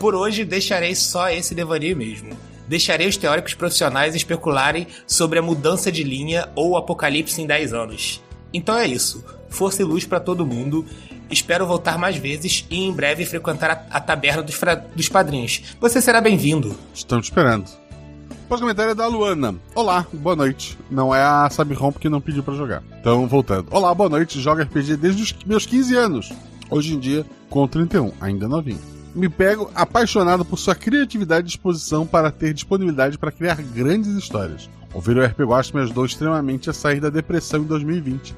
[0.00, 2.36] Por hoje, deixarei só esse devaneio mesmo.
[2.68, 7.72] Deixarei os teóricos profissionais especularem sobre a mudança de linha ou o apocalipse em 10
[7.72, 8.22] anos.
[8.52, 9.24] Então é isso.
[9.48, 10.84] Força e luz para todo mundo.
[11.30, 14.58] Espero voltar mais vezes e em breve frequentar a, a taberna dos,
[14.94, 15.62] dos padrinhos.
[15.80, 16.76] Você será bem-vindo.
[16.94, 17.66] Estamos esperando.
[17.66, 19.56] O próximo comentário é da Luana.
[19.74, 20.78] Olá, boa noite.
[20.88, 22.82] Não é a Sabirrom que não pediu para jogar.
[23.00, 23.66] Então, voltando.
[23.72, 24.40] Olá, boa noite.
[24.40, 26.32] Joga RPG desde os meus 15 anos.
[26.70, 28.95] Hoje em dia, com 31, ainda novinho.
[29.16, 34.68] Me pego apaixonado por sua criatividade e disposição para ter disponibilidade para criar grandes histórias.
[34.92, 38.36] Ouvir o RP Guasto me ajudou extremamente a sair da depressão em 2020,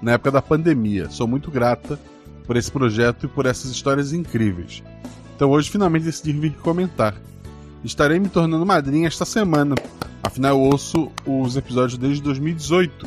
[0.00, 1.10] na época da pandemia.
[1.10, 1.98] Sou muito grata
[2.46, 4.84] por esse projeto e por essas histórias incríveis.
[5.34, 7.16] Então hoje finalmente decidi vir comentar.
[7.82, 9.74] Estarei me tornando madrinha esta semana.
[10.22, 13.04] Afinal, eu ouço os episódios desde 2018.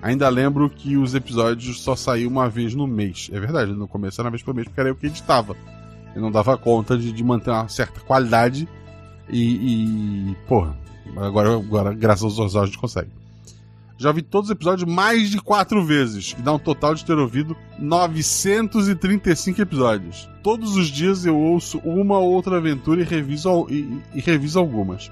[0.00, 3.28] Ainda lembro que os episódios só saíam uma vez no mês.
[3.30, 5.54] É verdade, no começo era uma vez por mês porque era eu que editava.
[6.14, 8.68] Eu não dava conta de, de manter uma certa qualidade
[9.28, 10.36] e, e.
[10.46, 10.76] Porra,
[11.16, 13.10] agora, agora graças aos episódios a gente consegue.
[13.98, 17.16] Já ouvi todos os episódios mais de quatro vezes, e dá um total de ter
[17.16, 20.28] ouvido 935 episódios.
[20.42, 25.10] Todos os dias eu ouço uma ou outra aventura e reviso, e, e reviso algumas.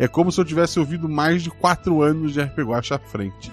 [0.00, 3.52] É como se eu tivesse ouvido mais de quatro anos de RPG Guacha à frente.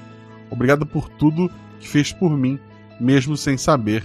[0.49, 2.59] Obrigado por tudo que fez por mim,
[2.99, 4.03] mesmo sem saber.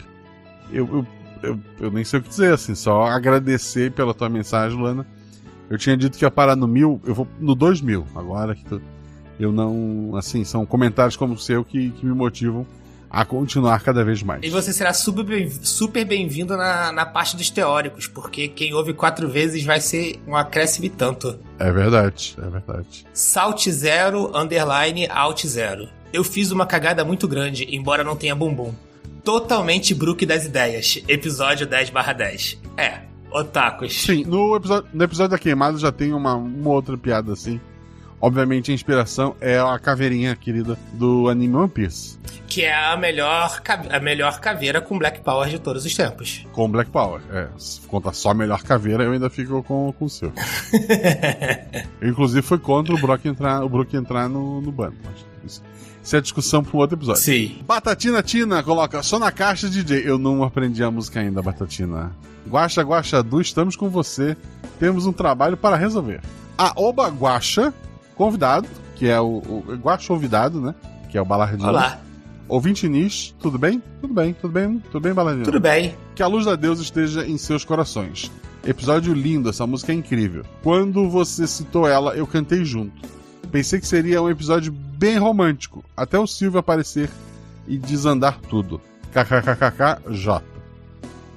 [0.70, 1.06] Eu, eu,
[1.42, 5.06] eu, eu, nem sei o que dizer, assim, só agradecer pela tua mensagem, Lana.
[5.68, 8.64] Eu tinha dito que ia parar no mil, eu vou no dois mil, agora que
[8.64, 8.80] tu
[9.38, 10.16] eu não.
[10.16, 12.66] Assim, são comentários como o seu que, que me motivam
[13.08, 14.42] a continuar cada vez mais.
[14.42, 18.92] E você será super bem-vindo super bem na, na parte dos teóricos, porque quem ouve
[18.92, 21.38] quatro vezes vai ser um acréscimo tanto.
[21.58, 23.06] É verdade, é verdade.
[23.12, 25.88] Salt zero, underline, alt zero.
[26.12, 28.74] Eu fiz uma cagada muito grande, embora não tenha bumbum.
[29.26, 31.02] Totalmente Brook das ideias.
[31.08, 32.62] Episódio 10 10.
[32.76, 34.02] É, otakus.
[34.02, 37.60] Sim, no episódio, no episódio da queimada já tem uma, uma outra piada assim.
[38.20, 42.20] Obviamente a inspiração é a caveirinha querida do anime One Piece.
[42.46, 43.60] Que é a melhor,
[43.90, 46.46] a melhor caveira com Black Power de todos os tempos.
[46.52, 47.48] Com Black Power, é.
[47.58, 50.32] Se contar só a melhor caveira, eu ainda fico com, com o seu.
[52.00, 54.94] Inclusive foi contra o Brock entrar, o Brook entrar no, no bando.
[55.44, 55.60] Isso,
[56.06, 57.20] isso é discussão para um outro episódio.
[57.20, 57.56] Sim.
[57.66, 60.08] Batatina Tina coloca só na caixa DJ.
[60.08, 62.12] Eu não aprendi a música ainda, Batatina.
[62.48, 64.36] Guaxa Guaxa Du, estamos com você.
[64.78, 66.20] Temos um trabalho para resolver.
[66.56, 67.74] A Oba Guaxa
[68.14, 70.76] convidado, que é o, o Guacho Ouvidado, né?
[71.10, 71.68] Que é o Balardinho.
[71.68, 72.00] Olá.
[72.46, 73.82] Ouvinte Nish, tudo bem?
[74.00, 75.44] Tudo bem, tudo bem, tudo bem, Balardinho?
[75.44, 75.96] Tudo bem.
[76.14, 78.30] Que a luz da Deus esteja em seus corações.
[78.64, 80.44] Episódio lindo, essa música é incrível.
[80.62, 82.94] Quando você citou ela, eu cantei junto.
[83.50, 87.10] Pensei que seria um episódio bem romântico, até o Silvio aparecer
[87.66, 88.80] e desandar tudo.
[89.12, 90.42] KKKKJ.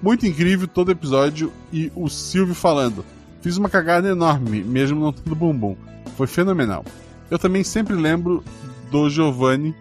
[0.02, 3.06] Muito incrível todo episódio e o Silvio falando:
[3.42, 5.76] Fiz uma cagada enorme, mesmo não tendo bumbum.
[6.16, 6.86] Foi fenomenal.
[7.30, 8.44] Eu também sempre lembro
[8.90, 9.76] do Giovanni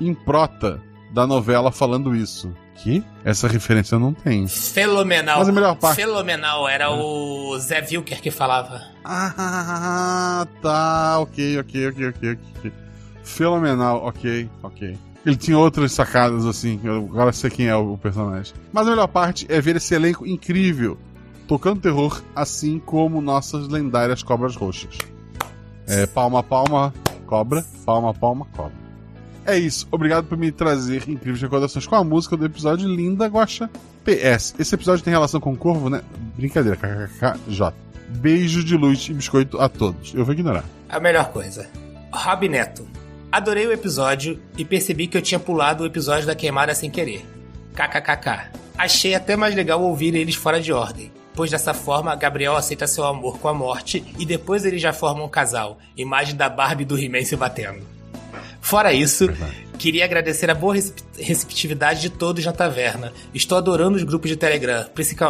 [0.00, 0.80] em prota
[1.12, 2.52] da novela falando isso.
[2.76, 3.02] Que?
[3.24, 4.46] Essa referência eu não tenho.
[4.48, 5.40] Fenomenal.
[5.40, 5.96] Mas a melhor parte.
[5.96, 6.68] Fenomenal.
[6.68, 8.80] Era o Zé Wilker que falava.
[9.04, 11.18] Ah, tá.
[11.18, 12.38] Ok, ok, ok, ok.
[12.58, 12.87] ok.
[13.28, 14.04] Fenomenal.
[14.04, 14.98] Ok, ok.
[15.24, 16.80] Ele tinha outras sacadas assim.
[16.84, 18.54] Agora sei quem é o personagem.
[18.72, 20.98] Mas a melhor parte é ver esse elenco incrível
[21.46, 24.98] tocando terror, assim como nossas lendárias cobras roxas.
[25.86, 26.92] É, palma, palma,
[27.26, 27.64] cobra.
[27.84, 28.72] Palma, palma, cobra.
[29.46, 29.88] É isso.
[29.90, 33.70] Obrigado por me trazer incríveis recordações com a música do episódio Linda Guacha.
[34.04, 34.54] PS.
[34.58, 36.02] Esse episódio tem relação com o corvo, né?
[36.36, 36.76] Brincadeira.
[36.76, 37.72] KKKJ.
[38.08, 40.14] Beijo de luz e biscoito a todos.
[40.14, 40.64] Eu vou ignorar.
[40.88, 41.66] A melhor coisa.
[42.12, 42.86] Rob Neto.
[43.30, 47.24] Adorei o episódio e percebi que eu tinha pulado o episódio da queimada sem querer.
[47.74, 48.50] KKKK.
[48.76, 53.04] Achei até mais legal ouvir eles fora de ordem pois dessa forma Gabriel aceita seu
[53.04, 56.98] amor com a morte e depois eles já formam um casal, imagem da Barbie do
[56.98, 57.86] He-Man se batendo.
[58.60, 59.28] Fora isso,
[59.78, 60.74] queria agradecer a boa
[61.16, 63.12] receptividade de todos na taverna.
[63.32, 64.84] Estou adorando os grupos de Telegram,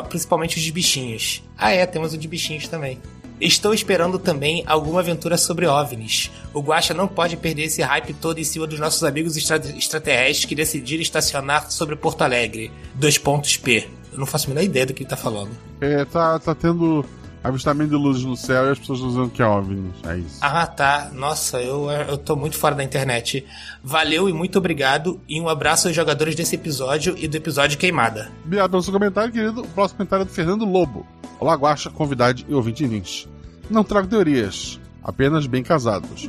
[0.09, 1.43] principalmente os de bichinhos.
[1.59, 2.99] Ah é, temos o de bichinhos também.
[3.41, 6.31] Estou esperando também alguma aventura sobre OVNIs.
[6.53, 10.45] O Guacha não pode perder esse hype todo em cima dos nossos amigos extra extraterrestres
[10.45, 12.73] que decidiram estacionar sobre Porto Alegre.
[12.95, 13.89] Dois pontos P.
[14.13, 15.51] Eu não faço a menor ideia do que ele tá falando.
[15.81, 17.05] É, tá, tá tendo
[17.43, 19.95] avistamento de luzes no céu e as pessoas dizendo que é OVNIs.
[20.05, 20.39] É isso.
[20.41, 21.11] Ah, tá.
[21.13, 23.47] Nossa, eu, eu tô muito fora da internet.
[23.83, 25.21] Valeu e muito obrigado.
[25.29, 28.31] E um abraço aos jogadores desse episódio e do episódio Queimada.
[28.45, 29.63] Obrigado pelo seu comentário, querido.
[29.63, 31.07] O próximo comentário é do Fernando Lobo.
[31.41, 33.29] Olá, Guaxa, convidade e ouvinte Lins.
[33.71, 36.29] Não trago teorias, apenas bem casados.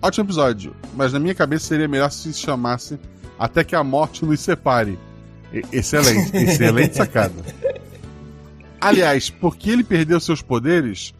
[0.00, 2.98] Ótimo episódio, mas na minha cabeça seria melhor se chamasse
[3.38, 4.98] Até que a Morte nos separe.
[5.52, 7.34] E- excelente, excelente sacada.
[8.80, 11.14] Aliás, porque ele perdeu seus poderes,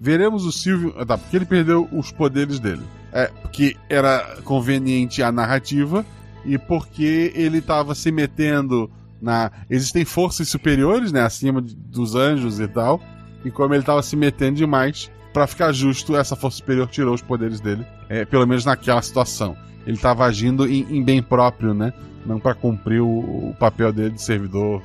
[0.00, 0.94] veremos o Silvio.
[0.98, 2.82] ah, Tá, porque ele perdeu os poderes dele.
[3.12, 6.04] É, porque era conveniente a narrativa
[6.44, 8.88] e porque ele estava se metendo
[9.20, 9.50] na.
[9.68, 11.22] Existem forças superiores, né?
[11.22, 13.02] Acima de- dos anjos e tal.
[13.44, 17.22] E como ele estava se metendo demais, pra ficar justo, essa força superior tirou os
[17.22, 17.84] poderes dele.
[18.08, 19.56] é, pelo menos naquela situação.
[19.86, 21.92] Ele estava agindo em, em bem próprio, né?
[22.26, 23.08] Não pra cumprir o,
[23.50, 24.82] o papel dele de servidor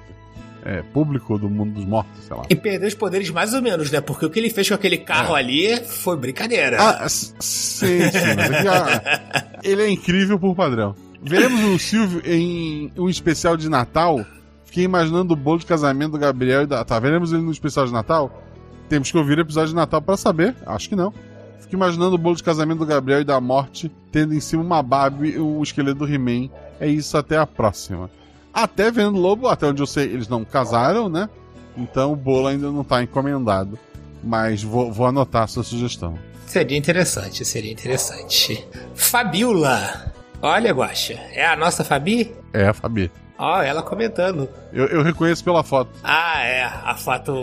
[0.66, 2.44] é, público do mundo dos mortos, sei lá.
[2.50, 4.02] E perdeu os poderes mais ou menos, né?
[4.02, 6.78] Porque o que ele fez com aquele carro ali foi brincadeira.
[6.80, 7.88] Ah, sim, sim.
[8.36, 10.96] Mas aqui, ah, ele é incrível por padrão.
[11.22, 14.26] Veremos o Silvio em um especial de Natal.
[14.66, 16.84] Fiquei imaginando o bolo de casamento do Gabriel e da.
[16.84, 18.44] Tá, veremos ele no especial de Natal?
[18.90, 20.56] Temos que ouvir o episódio de Natal pra saber.
[20.66, 21.14] Acho que não.
[21.60, 24.84] Fico imaginando o bolo de casamento do Gabriel e da morte, tendo em cima uma
[24.84, 26.50] Barbie e o esqueleto do He-Man.
[26.80, 28.10] É isso, até a próxima.
[28.56, 31.30] Até vendo Lobo, até onde eu sei, eles não casaram, né?
[31.78, 33.78] Então o bolo ainda não tá encomendado.
[34.24, 36.18] Mas vou, vou anotar a sua sugestão.
[36.48, 38.66] Seria interessante, seria interessante.
[38.96, 40.14] Fabiola!
[40.42, 42.34] Olha, Guaxa, é a nossa Fabi?
[42.54, 43.12] É, a Fabi.
[43.38, 44.48] Ó, ela comentando.
[44.72, 45.90] Eu, eu reconheço pela foto.
[46.04, 47.34] Ah, é, a foto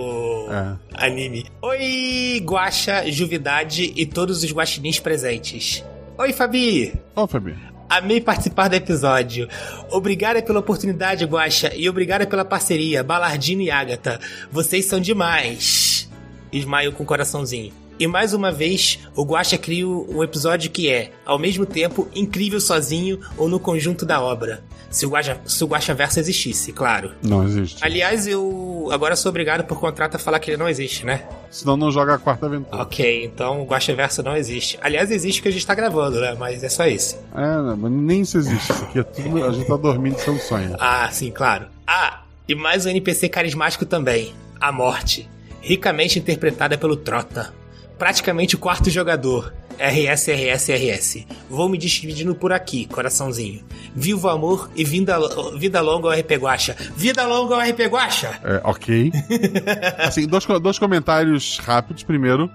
[0.51, 1.07] É.
[1.07, 1.45] anime.
[1.61, 5.85] Oi, Guaxa, Juvidade e todos os guaxinins presentes.
[6.17, 6.95] Oi, Fabi!
[7.15, 7.55] Ó, Fabi.
[7.93, 9.47] Amei participar do episódio.
[9.91, 14.19] Obrigada pela oportunidade, Guaxa, e obrigada pela parceria, Balardino e Agatha.
[14.51, 16.09] Vocês são demais.
[16.51, 17.71] Ismael com coraçãozinho.
[18.01, 22.63] E mais uma vez, o Guaxa cria um episódio que é, ao mesmo tempo, incrível
[22.63, 24.65] sozinho ou no conjunto da obra.
[24.93, 27.13] Se o Guaxa, se o Guaxa Verso existisse, claro.
[27.23, 27.79] Não existe.
[27.83, 31.25] Aliás, eu agora sou obrigado por contrato a falar que ele não existe, né?
[31.51, 32.83] Senão não joga a quarta aventura.
[32.83, 34.79] Ok, então o Verso não existe.
[34.83, 36.37] Aliás, existe que a gente tá gravando, né?
[36.39, 37.19] Mas é só isso.
[37.35, 38.71] É, não, mas nem isso existe.
[38.71, 39.45] Isso aqui é tudo.
[39.45, 40.77] A gente tá dormindo são sonho.
[40.79, 41.67] Ah, sim, claro.
[41.87, 44.35] Ah, e mais um NPC carismático também.
[44.61, 45.29] A Morte.
[45.63, 47.55] Ricamente interpretada pelo Trota.
[48.03, 49.55] Praticamente o quarto jogador.
[49.79, 51.25] RS, RS, RS.
[51.49, 53.63] Vou me despedindo por aqui, coraçãozinho.
[53.95, 55.17] Viva o amor e vida,
[55.57, 56.75] vida longa ao RP Guacha.
[56.97, 58.41] Vida longa ao RP Guacha!
[58.43, 59.13] É, ok.
[59.99, 62.03] Assim, dois, dois comentários rápidos.
[62.03, 62.51] Primeiro,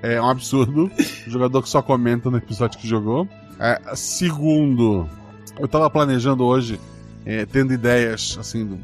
[0.00, 0.88] é um absurdo.
[1.26, 3.26] O jogador que só comenta no episódio que jogou.
[3.58, 5.08] É, segundo,
[5.58, 6.78] eu tava planejando hoje,
[7.26, 8.78] é, tendo ideias, assim, do-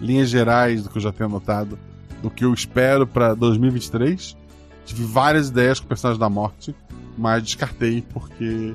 [0.00, 1.78] linhas gerais do que eu já tenho anotado,
[2.20, 4.36] do que eu espero pra 2023.
[4.92, 6.74] Tive várias ideias com o personagem da morte,
[7.16, 8.74] mas descartei porque,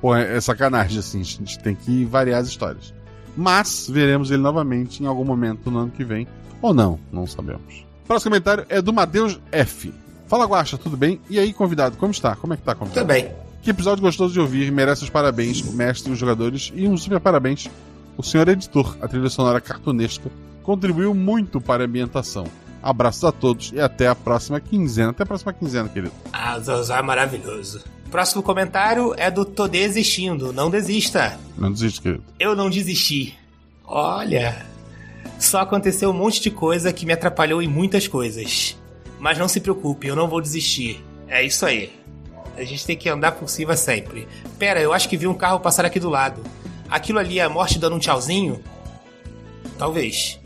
[0.00, 2.94] pô, é, é sacanagem, assim, a gente tem que variar as histórias.
[3.36, 6.26] Mas veremos ele novamente em algum momento no ano que vem.
[6.62, 7.86] Ou não, não sabemos.
[8.06, 9.92] Próximo comentário é do Matheus F.
[10.26, 11.20] Fala, Guaxa, tudo bem?
[11.28, 12.34] E aí, convidado, como está?
[12.34, 13.06] Como é que tá, convidado?
[13.06, 13.30] Tudo bem.
[13.62, 16.96] Que episódio gostoso de ouvir, merece os parabéns, o mestre e os jogadores, e um
[16.96, 17.68] super parabéns,
[18.16, 20.30] o senhor editor, a trilha sonora cartunesca,
[20.62, 22.46] contribuiu muito para a ambientação.
[22.82, 25.10] Abraços a todos e até a próxima quinzena.
[25.10, 26.12] Até a próxima quinzena, querido.
[26.32, 27.82] Ah, o Zozá é maravilhoso.
[28.10, 30.52] Próximo comentário é do Tô Desistindo.
[30.52, 31.38] Não desista.
[31.56, 32.24] Não desiste, querido.
[32.38, 33.36] Eu não desisti.
[33.84, 34.66] Olha,
[35.38, 38.76] só aconteceu um monte de coisa que me atrapalhou em muitas coisas.
[39.18, 41.04] Mas não se preocupe, eu não vou desistir.
[41.26, 41.92] É isso aí.
[42.56, 44.26] A gente tem que andar por cima sempre.
[44.58, 46.42] Pera, eu acho que vi um carro passar aqui do lado.
[46.90, 48.62] Aquilo ali é a morte dando um tchauzinho?
[49.78, 50.40] Talvez.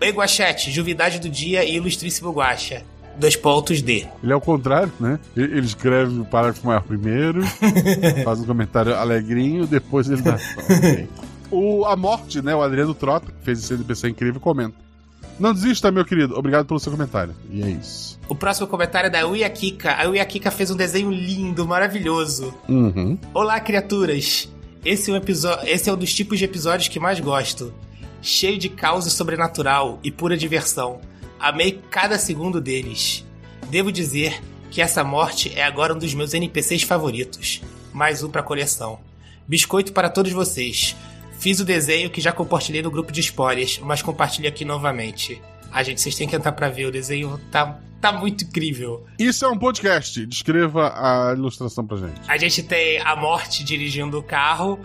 [0.00, 2.82] Oi, Guachete, Juvidade do Dia e Ilustríssimo Guacha.
[3.18, 4.06] Dois pontos D.
[4.22, 5.18] Ele é o contrário, né?
[5.34, 7.42] Ele escreve o parágrafo maior primeiro,
[8.22, 10.38] faz um comentário alegrinho, depois ele dá.
[11.48, 12.52] O, a morte, né?
[12.56, 14.74] O Adriano Trota, que fez esse NPC incrível, comenta.
[15.38, 16.36] Não desista, meu querido.
[16.36, 17.36] Obrigado pelo seu comentário.
[17.48, 18.18] E é isso.
[18.28, 19.92] O próximo comentário é da Uia Kika.
[19.92, 22.52] A Uia Kika fez um desenho lindo, maravilhoso.
[22.68, 23.16] Uhum.
[23.32, 24.48] Olá, criaturas!
[24.84, 25.20] Esse é, um
[25.64, 27.72] Esse é um dos tipos de episódios que mais gosto.
[28.26, 31.00] Cheio de caos sobrenatural e pura diversão.
[31.38, 33.24] Amei cada segundo deles.
[33.70, 37.62] Devo dizer que essa morte é agora um dos meus NPCs favoritos.
[37.92, 38.98] Mais um pra coleção.
[39.46, 40.96] Biscoito para todos vocês.
[41.38, 45.40] Fiz o desenho que já compartilhei no grupo de spoilers, mas compartilho aqui novamente.
[45.76, 46.86] Ah, gente, vocês têm que entrar pra ver.
[46.86, 49.04] O desenho tá, tá muito incrível.
[49.18, 50.24] Isso é um podcast.
[50.24, 52.18] Descreva a ilustração pra gente.
[52.26, 54.80] A gente tem a morte dirigindo o carro,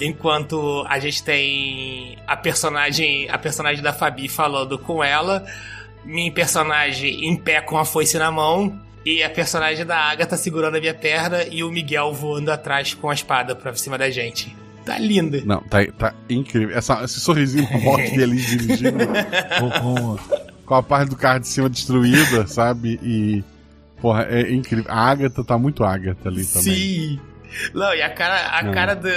[0.00, 5.44] enquanto a gente tem a personagem, a personagem da Fabi falando com ela.
[6.04, 10.76] minha personagem em pé com a foice na mão e a personagem da Agatha segurando
[10.76, 14.54] a minha perna e o Miguel voando atrás com a espada pra cima da gente.
[14.86, 15.42] Tá linda.
[15.44, 16.76] Não, tá, tá incrível.
[16.76, 19.04] Essa, esse sorrisinho bote ali dirigindo
[19.82, 20.16] com,
[20.64, 22.98] com, a parte do carro de cima destruída, sabe?
[23.02, 23.44] E.
[24.00, 24.84] Porra, é incrível.
[24.88, 26.62] A Agatha tá muito Agatha ali também.
[26.74, 27.20] Sim.
[27.74, 28.72] Não, e a cara, a Não.
[28.72, 29.08] cara do,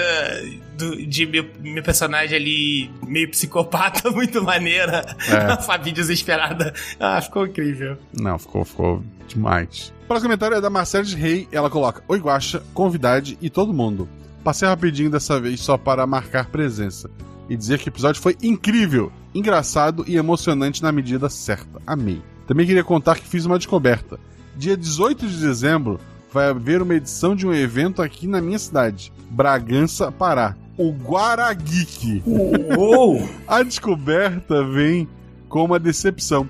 [0.77, 5.05] do- de meu, meu personagem ali, meio psicopata, muito maneira.
[5.29, 5.35] É.
[5.53, 6.73] A Fabi desesperada.
[6.99, 7.97] Ah, ficou incrível.
[8.13, 9.93] Não, ficou, ficou demais.
[10.03, 11.47] O próximo comentário é da Marcela Rei.
[11.51, 14.07] Ela coloca: Oi, Guaxa, convidade e todo mundo.
[14.43, 17.09] Passei rapidinho dessa vez só para marcar presença
[17.49, 21.81] e dizer que o episódio foi incrível, engraçado e emocionante na medida certa.
[21.85, 22.21] Amei.
[22.47, 24.19] Também queria contar que fiz uma descoberta.
[24.55, 25.99] Dia 18 de dezembro
[26.31, 30.55] vai haver uma edição de um evento aqui na minha cidade, Bragança, Pará.
[30.77, 32.23] O Guarageek.
[32.25, 33.27] Uou!
[33.47, 35.07] A descoberta vem
[35.49, 36.47] com uma decepção,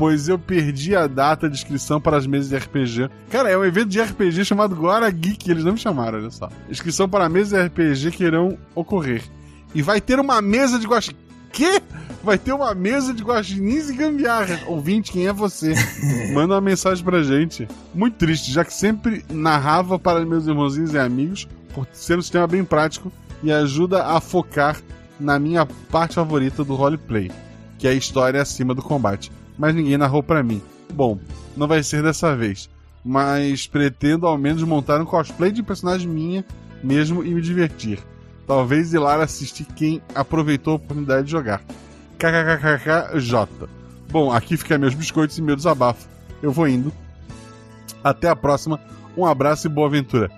[0.00, 3.10] pois eu perdi a data de inscrição para as mesas de RPG.
[3.28, 6.48] Cara, é um evento de RPG chamado Guara Geek, eles não me chamaram, olha só.
[6.70, 9.22] Inscrição para mesas de RPG que irão ocorrer.
[9.74, 11.14] E vai ter uma mesa de guaxi...
[11.52, 11.82] Quê?
[12.24, 14.62] Vai ter uma mesa de guaxinins e gambiarras.
[14.66, 15.74] Ouvinte, quem é você?
[16.32, 17.68] Manda uma mensagem pra gente.
[17.92, 22.46] Muito triste, já que sempre narrava para meus irmãozinhos e amigos, por ser um sistema
[22.46, 24.80] bem prático e ajuda a focar
[25.18, 27.30] na minha parte favorita do roleplay,
[27.78, 29.30] que é a história acima do combate.
[29.60, 30.62] Mas ninguém narrou pra mim.
[30.94, 31.18] Bom,
[31.54, 32.70] não vai ser dessa vez,
[33.04, 36.42] mas pretendo ao menos montar um cosplay de personagem minha
[36.82, 37.98] mesmo e me divertir.
[38.46, 41.62] Talvez ir lá assistir quem aproveitou a oportunidade de jogar.
[42.18, 43.68] KKKKJ.
[44.10, 46.08] Bom, aqui fica meus biscoitos e meu desabafo.
[46.42, 46.90] Eu vou indo.
[48.02, 48.80] Até a próxima.
[49.14, 50.30] Um abraço e boa aventura.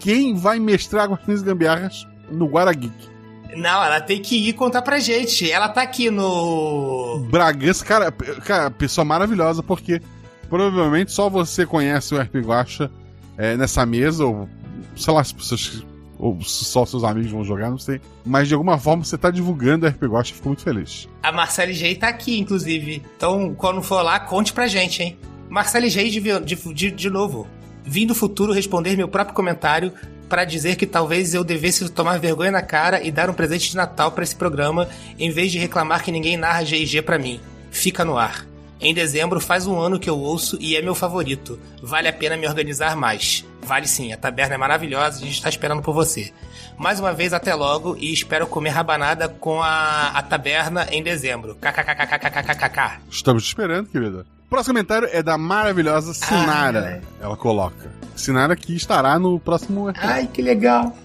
[0.00, 3.13] Quem vai mestrar e Gambiarras no Guarageek?
[3.56, 5.50] Não, ela tem que ir contar pra gente.
[5.50, 7.26] Ela tá aqui no.
[7.30, 10.00] Bragança, cara, cara, pessoa maravilhosa, porque
[10.48, 12.90] provavelmente só você conhece o RP Guacha
[13.36, 14.48] é, nessa mesa, ou
[14.96, 15.84] sei lá, as pessoas.
[16.16, 18.00] Ou se só seus amigos vão jogar, não sei.
[18.24, 21.08] Mas de alguma forma você tá divulgando o RP Guacha, fico muito feliz.
[21.22, 23.02] A Marcele G tá aqui, inclusive.
[23.16, 25.18] Então, quando for lá, conte pra gente, hein?
[25.48, 27.46] Marcele G de, de, de, de novo.
[27.84, 29.92] Vim do futuro responder meu próprio comentário
[30.34, 33.76] para dizer que talvez eu devesse tomar vergonha na cara e dar um presente de
[33.76, 37.40] Natal pra esse programa, em vez de reclamar que ninguém narra G&G pra mim.
[37.70, 38.44] Fica no ar.
[38.80, 41.56] Em dezembro faz um ano que eu ouço e é meu favorito.
[41.80, 43.44] Vale a pena me organizar mais.
[43.62, 46.32] Vale sim, a taberna é maravilhosa, a gente tá esperando por você.
[46.76, 51.54] Mais uma vez, até logo e espero comer rabanada com a, a taberna em dezembro.
[51.60, 53.02] KKKKKKKK.
[53.08, 54.26] Estamos te esperando, querida.
[54.48, 57.02] Próximo comentário é da maravilhosa Sinara.
[57.20, 57.90] Ela coloca.
[58.14, 59.92] Sinara que estará no próximo.
[59.96, 60.96] Ai, que legal.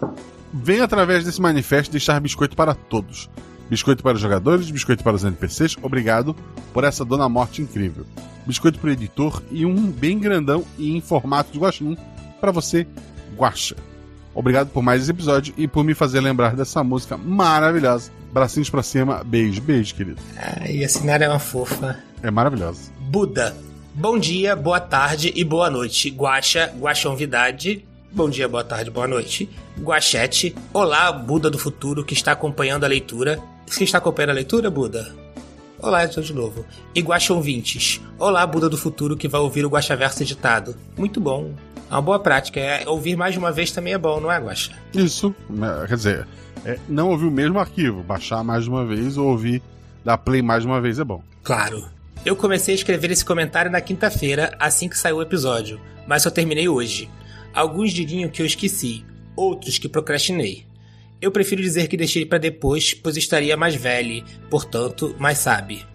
[0.53, 3.29] Venha através desse manifesto deixar biscoito para todos.
[3.69, 5.77] Biscoito para os jogadores, biscoito para os NPCs.
[5.81, 6.35] Obrigado
[6.73, 8.05] por essa Dona Morte incrível.
[8.45, 11.97] Biscoito para o editor e um bem grandão e em formato de guaxinim
[12.41, 12.87] para você,
[13.37, 13.75] guaxa.
[14.33, 18.11] Obrigado por mais esse episódio e por me fazer lembrar dessa música maravilhosa.
[18.31, 20.21] Bracinhos pra cima, beijo, beijo, querido.
[20.37, 21.99] Ai, a Sinara é uma fofa.
[22.21, 22.91] É maravilhosa.
[22.99, 23.55] Buda.
[23.93, 26.09] Bom dia, boa tarde e boa noite.
[26.09, 27.85] Guaxa, Guaxonvidade.
[28.11, 29.49] Bom dia, boa tarde, boa noite.
[29.79, 30.55] Guachete.
[30.73, 33.39] Olá, Buda do futuro que está acompanhando a leitura.
[33.67, 35.13] Você está acompanhando a leitura, Buda?
[35.79, 36.65] Olá, estou de novo.
[36.93, 38.01] E Guaxonvintes.
[38.17, 40.75] Olá, Buda do futuro que vai ouvir o Guaxaverso editado.
[40.97, 41.53] Muito bom.
[41.89, 42.59] É uma boa prática.
[42.59, 44.71] É, ouvir mais de uma vez também é bom, não é, Guaxa?
[44.93, 46.27] Isso, né, quer dizer,
[46.65, 49.61] é, não ouvir o mesmo arquivo, baixar mais de uma vez ou ouvir,
[50.03, 51.23] dar play mais de uma vez é bom.
[51.43, 51.98] Claro.
[52.25, 56.29] Eu comecei a escrever esse comentário na quinta-feira, assim que saiu o episódio, mas só
[56.29, 57.09] terminei hoje.
[57.53, 59.05] Alguns diriam que eu esqueci,
[59.35, 60.65] outros que procrastinei.
[61.21, 65.85] Eu prefiro dizer que deixei para depois, pois estaria mais velho, portanto, mais sabe.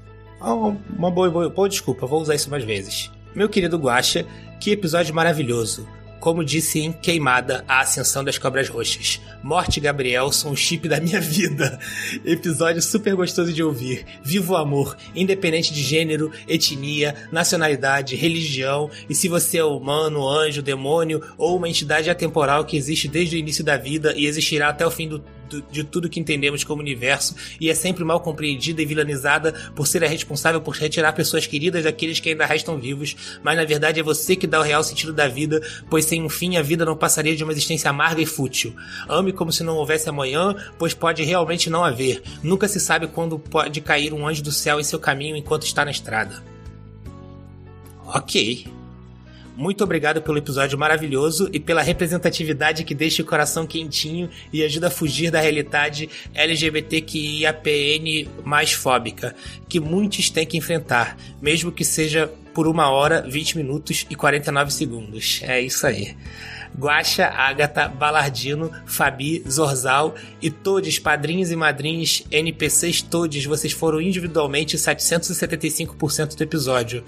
[0.41, 3.11] Oh, uma boa, boa, boa desculpa, vou usar isso mais vezes.
[3.35, 4.27] Meu querido Guaxa,
[4.61, 5.87] que episódio maravilhoso.
[6.25, 9.21] Como disse em Queimada, a Ascensão das Cobras Roxas.
[9.43, 11.79] Morte Gabriel são o chip da minha vida.
[12.25, 14.07] Episódio super gostoso de ouvir.
[14.23, 20.63] Viva o amor, independente de gênero, etnia, nacionalidade, religião e se você é humano, anjo,
[20.63, 24.87] demônio ou uma entidade atemporal que existe desde o início da vida e existirá até
[24.87, 25.23] o fim do-
[25.71, 30.05] de tudo que entendemos como universo e é sempre mal compreendida e vilanizada por ser
[30.05, 34.03] a responsável por retirar pessoas queridas daqueles que ainda restam vivos, mas na verdade é
[34.03, 36.97] você que dá o real sentido da vida, pois sem um fim a vida não
[36.97, 38.75] passaria de uma existência amarga e fútil.
[39.09, 42.23] Ame como se não houvesse amanhã, pois pode realmente não haver.
[42.43, 45.85] Nunca se sabe quando pode cair um anjo do céu em seu caminho enquanto está
[45.85, 46.43] na estrada.
[48.07, 48.67] Ok.
[49.57, 54.89] Muito obrigado pelo episódio maravilhoso e pela representatividade que deixa o coração quentinho e ajuda
[54.89, 59.35] a fugir da realidade LGBTQIAPN mais fóbica,
[59.69, 64.73] que muitos têm que enfrentar, mesmo que seja por uma hora, 20 minutos e 49
[64.73, 65.41] segundos.
[65.43, 66.17] É isso aí.
[66.77, 74.77] Guaxa, Agatha, Balardino, Fabi, Zorzal e todos, padrinhos e madrinhas, NPCs todos, vocês foram individualmente
[74.77, 77.05] 775% do episódio.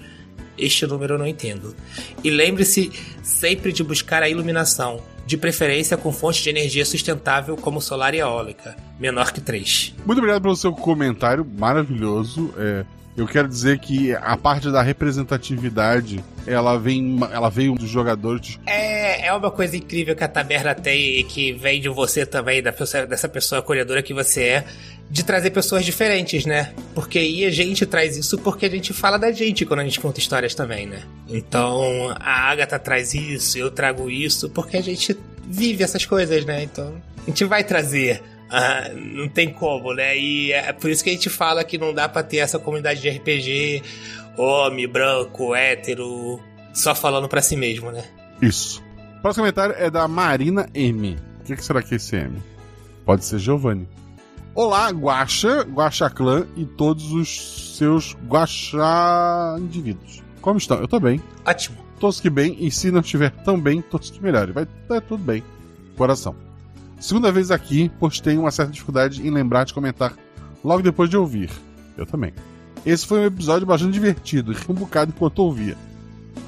[0.57, 1.75] Este número eu não entendo.
[2.23, 2.91] E lembre-se
[3.21, 8.19] sempre de buscar a iluminação, de preferência com fonte de energia sustentável como solar e
[8.19, 9.95] eólica, menor que 3.
[10.05, 12.53] Muito obrigado pelo seu comentário maravilhoso.
[12.57, 12.85] É,
[13.17, 19.25] eu quero dizer que a parte da representatividade ela vem ela veio dos jogadores é,
[19.25, 22.71] é uma coisa incrível que a taberna tem e que vem de você também da
[22.71, 24.65] pessoa, dessa pessoa acolhedora que você é
[25.09, 26.73] de trazer pessoas diferentes, né?
[26.93, 29.99] Porque aí a gente traz isso porque a gente fala da gente quando a gente
[29.99, 31.03] conta histórias também, né?
[31.29, 36.63] Então a Agatha traz isso, eu trago isso, porque a gente vive essas coisas, né?
[36.63, 38.21] Então a gente vai trazer.
[38.49, 40.17] Ah, não tem como, né?
[40.17, 43.01] E é por isso que a gente fala que não dá pra ter essa comunidade
[43.01, 43.83] de RPG,
[44.37, 46.39] homem, branco, hétero,
[46.73, 48.05] só falando pra si mesmo, né?
[48.41, 48.83] Isso.
[49.17, 51.17] O próximo comentário é da Marina M.
[51.41, 52.41] O que, que será que é esse M?
[53.05, 53.87] Pode ser Giovanni.
[54.57, 60.23] Olá, Guaxa, Guaxa Clã e todos os seus Guaxa indivíduos.
[60.41, 60.79] Como estão?
[60.79, 61.21] Eu tô bem.
[61.45, 61.77] Ótimo.
[61.99, 64.51] Todos que bem, e se não estiver tão bem, todos que melhore.
[64.53, 65.43] Vai é, tudo bem.
[65.95, 66.35] Coração.
[66.99, 70.11] Segunda vez aqui, pois tenho uma certa dificuldade em lembrar de comentar
[70.63, 71.51] logo depois de ouvir.
[71.95, 72.33] Eu também.
[72.83, 75.77] Esse foi um episódio bastante divertido, um bocado enquanto ouvia.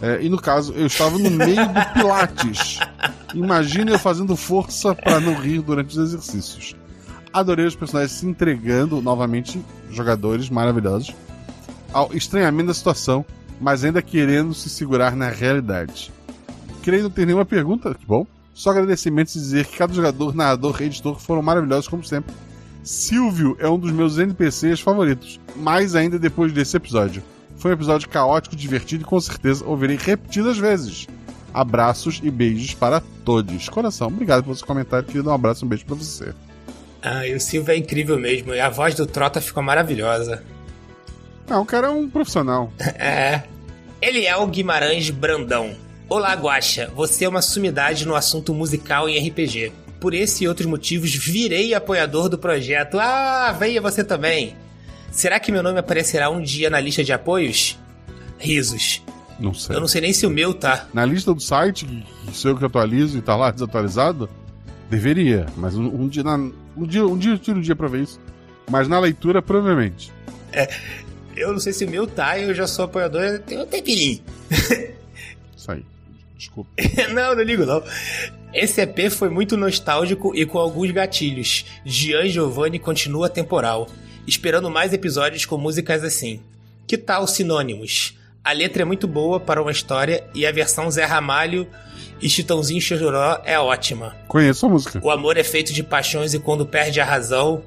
[0.01, 2.79] É, e no caso, eu estava no meio do Pilates.
[3.35, 6.75] Imagine eu fazendo força para não rir durante os exercícios.
[7.31, 9.61] Adorei os personagens se entregando novamente,
[9.91, 11.13] jogadores maravilhosos,
[11.93, 13.25] ao estranhamento da situação,
[13.59, 16.11] mas ainda querendo se segurar na realidade.
[16.81, 18.25] Creio não ter nenhuma pergunta, que bom.
[18.53, 22.33] Só agradecimentos e dizer que cada jogador, narrador e editor foram maravilhosos como sempre.
[22.83, 27.21] Silvio é um dos meus NPCs favoritos, mais ainda depois desse episódio.
[27.57, 31.07] Foi um episódio caótico, divertido e com certeza ouvirei repetidas vezes.
[31.53, 33.69] Abraços e beijos para todos.
[33.69, 35.29] Coração, obrigado pelo seu comentário, querido.
[35.29, 36.33] Um abraço e um beijo para você.
[37.01, 38.53] Ah, e o Silvio é incrível mesmo.
[38.53, 40.43] E a voz do Trota ficou maravilhosa.
[41.47, 42.71] Não, o cara é um profissional.
[42.99, 43.43] é.
[44.01, 45.75] Ele é o Guimarães Brandão.
[46.07, 46.91] Olá, Guaxa.
[46.95, 49.71] Você é uma sumidade no assunto musical em RPG.
[49.99, 52.97] Por esse e outros motivos, virei apoiador do projeto.
[52.99, 54.55] Ah, venha você também.
[55.11, 57.77] Será que meu nome aparecerá um dia na lista de apoios?
[58.37, 59.01] Risos.
[59.39, 59.75] Não sei.
[59.75, 60.87] Eu não sei nem se o meu tá.
[60.93, 64.29] Na lista do site, que sou eu que atualizo e tá lá desatualizado,
[64.89, 65.45] deveria.
[65.55, 66.37] Mas um, um dia, na,
[66.75, 68.19] um dia, um dia eu tiro um dia pra ver isso.
[68.69, 70.11] Mas na leitura, provavelmente.
[70.51, 70.69] É,
[71.35, 74.21] eu não sei se o meu tá, eu já sou apoiador, tem um tempinho.
[75.55, 75.83] Isso aí.
[76.37, 76.69] Desculpa.
[77.13, 77.83] não, não ligo não.
[78.53, 81.65] Esse EP foi muito nostálgico e com alguns gatilhos.
[81.85, 83.87] Gian Giovanni continua temporal,
[84.25, 86.41] esperando mais episódios com músicas assim.
[86.87, 88.18] Que tal Sinônimos?
[88.43, 91.67] A letra é muito boa para uma história e a versão Zé Ramalho
[92.21, 94.15] e Chitãozinho Chororó é ótima.
[94.27, 94.99] Conheço a música.
[95.03, 97.63] O amor é feito de paixões e quando perde a razão,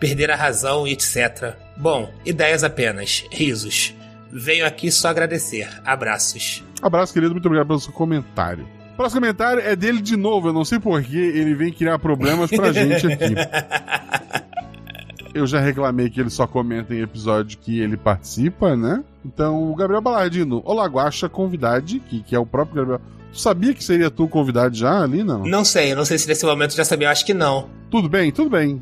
[0.00, 1.54] perder a razão e etc.
[1.76, 3.94] Bom, ideias apenas, risos.
[4.30, 5.68] Venho aqui só agradecer.
[5.84, 6.62] Abraços.
[6.82, 7.32] Abraço, querido.
[7.32, 8.66] Muito obrigado pelo seu comentário.
[8.94, 10.48] O próximo comentário é dele de novo.
[10.48, 13.34] Eu não sei porquê ele vem criar problemas pra gente aqui.
[15.32, 19.04] Eu já reclamei que ele só comenta em episódio que ele participa, né?
[19.26, 20.62] Então, o Gabriel Balardino.
[20.64, 23.00] Olá, Guaxa, convidade, que, que é o próprio Gabriel.
[23.32, 25.44] Tu sabia que seria tu convidado já ali, não?
[25.44, 27.68] Não sei, não sei se nesse momento já sabia, eu acho que não.
[27.90, 28.80] Tudo bem, tudo bem.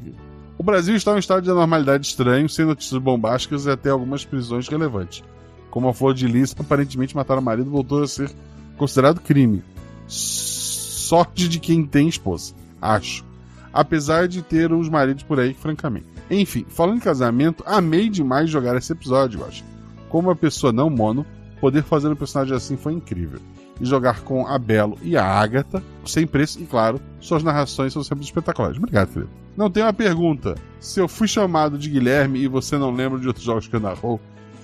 [0.59, 4.25] O Brasil está em um estado de anormalidade estranho, sem notícias bombásticas e até algumas
[4.25, 5.25] prisões relevantes.
[5.71, 8.31] Como a Flor de Lis, aparentemente matar o marido voltou a ser
[8.77, 9.65] considerado crime.
[10.07, 13.25] Sorte de quem tem esposa, acho.
[13.73, 16.07] Apesar de ter uns maridos por aí, francamente.
[16.31, 19.74] Enfim, falando em casamento, amei demais jogar esse episódio, eu acho.
[20.15, 21.27] Como uma pessoa não mono,
[21.61, 23.41] poder fazer um personagem assim foi incrível.
[23.81, 28.05] E jogar com a Belo e a Agatha, sem preço, e claro, suas narrações são
[28.05, 28.77] sempre espetaculares.
[28.77, 29.33] Obrigado, Felipe.
[29.57, 30.55] Não tem uma pergunta.
[30.79, 33.81] Se eu fui chamado de Guilherme e você não lembra de outros jogos que eu
[33.81, 34.21] narrou,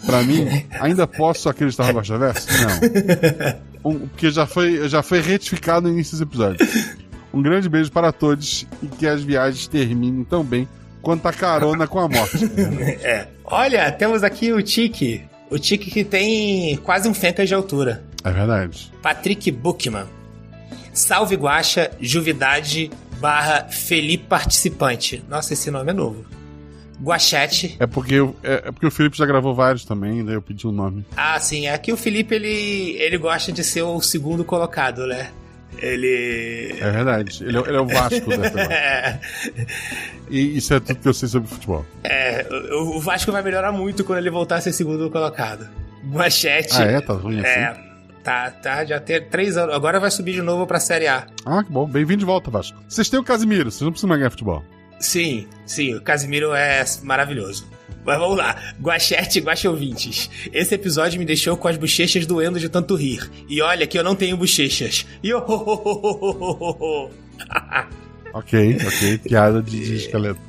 [0.07, 0.47] pra mim,
[0.81, 2.47] ainda posso acreditar no Gosta Verso?
[3.83, 3.91] Não.
[3.91, 6.65] Um, porque já foi, já foi retificado no início desse episódio.
[7.35, 10.69] Um grande beijo para todos e que as viagens terminem tão bem
[11.03, 12.45] quanto a carona com a morte.
[13.03, 13.27] é.
[13.45, 15.29] Olha, temos aqui o Tiki.
[15.51, 18.05] O Tiki que tem quase um Fencas de altura.
[18.25, 18.93] É verdade.
[19.03, 20.07] Patrick Buchmann.
[20.93, 22.91] Salve Guacha, Juvidade
[23.21, 25.23] barra Felipe Participante.
[25.29, 26.25] Nossa, esse nome é novo.
[27.03, 27.77] Guachete.
[27.81, 30.67] É porque, eu- é, é porque o Felipe já gravou vários também, daí eu pedi
[30.67, 31.05] o nome.
[31.17, 35.31] Ah, sim, aqui o Felipe ele, ele gosta de ser o segundo colocado, né?
[35.79, 36.77] Ele.
[36.81, 37.45] É verdade.
[37.45, 38.33] Ele é, ele é o Vasco.
[38.33, 39.19] É,
[40.31, 41.85] E isso é tudo que eu sei sobre futebol.
[42.05, 45.69] é, o o Vasco vai melhorar muito quando ele voltar a ser segundo colocado.
[46.05, 46.75] Guachete.
[46.81, 47.01] Ah, é?
[47.01, 47.49] Tá ruim assim?
[47.49, 47.77] É,
[48.23, 49.75] tá, tá, já tem três anos.
[49.75, 51.27] Agora vai subir de novo pra Série A.
[51.45, 51.87] Ah, que bom.
[51.87, 52.79] Bem-vindo de volta, Vasco.
[52.89, 54.63] Vocês têm o Casimiro, vocês não precisam mais ganhar futebol.
[55.01, 57.67] Sim, sim, o Casimiro é maravilhoso.
[58.05, 60.31] Mas vamos lá, Guachete e Guaxouvintes.
[60.53, 63.31] Esse episódio me deixou com as bochechas doendo de tanto rir.
[63.49, 65.07] E olha que eu não tenho bochechas.
[68.33, 69.19] Ok, ok.
[69.19, 70.41] Piada de, de esqueleto.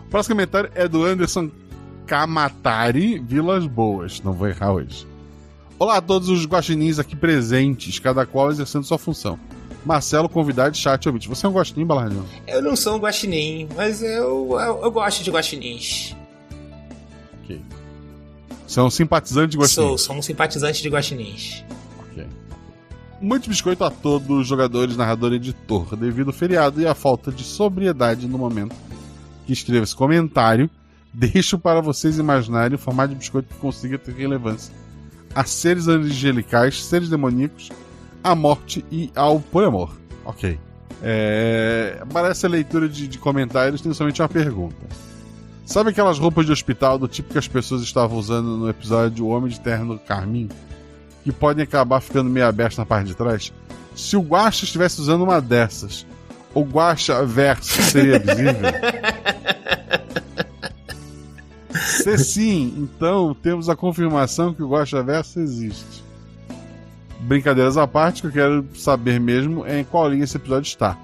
[0.00, 1.50] O próximo comentário é do Anderson
[2.06, 4.20] Kamatari Vilas Boas.
[4.20, 5.06] Não vou errar hoje.
[5.78, 9.38] Olá a todos os guaxinins aqui presentes, cada qual exercendo sua função.
[9.86, 11.28] Marcelo, convidado, chat ouvinte.
[11.28, 12.26] Você é um guaxinim, Balardiano?
[12.46, 16.14] Eu não sou um guaxinim, mas eu, eu, eu gosto de guaxinins.
[18.70, 19.88] Você é um simpatizante de guaxinim?
[19.88, 21.64] Sou, sou um simpatizante de guaxinins.
[21.98, 22.24] Ok.
[23.20, 25.96] Muito biscoito a todos os jogadores, narrador e editor.
[25.96, 28.76] Devido ao feriado e à falta de sobriedade no momento
[29.44, 30.70] que escreva esse comentário,
[31.12, 34.72] deixo para vocês imaginarem o formato de biscoito que consiga ter relevância
[35.34, 37.70] a seres angelicais, seres demoníacos,
[38.22, 39.96] à morte e ao poliamor.
[40.24, 40.60] Ok.
[41.02, 42.04] É...
[42.12, 45.09] Para essa leitura de, de comentários, tenho somente uma pergunta.
[45.70, 49.28] Sabe aquelas roupas de hospital do tipo que as pessoas estavam usando no episódio O
[49.28, 50.48] Homem de Terno Carmim?
[51.22, 53.52] que podem acabar ficando meio abertos na parte de trás.
[53.94, 56.04] Se o Guaxa estivesse usando uma dessas,
[56.52, 58.52] o Guaxa verso seria visível?
[62.02, 66.02] Se sim, então temos a confirmação que o Guaxa verso existe.
[67.20, 70.66] Brincadeiras à parte, o que eu quero saber mesmo é em qual linha esse episódio
[70.66, 70.98] está.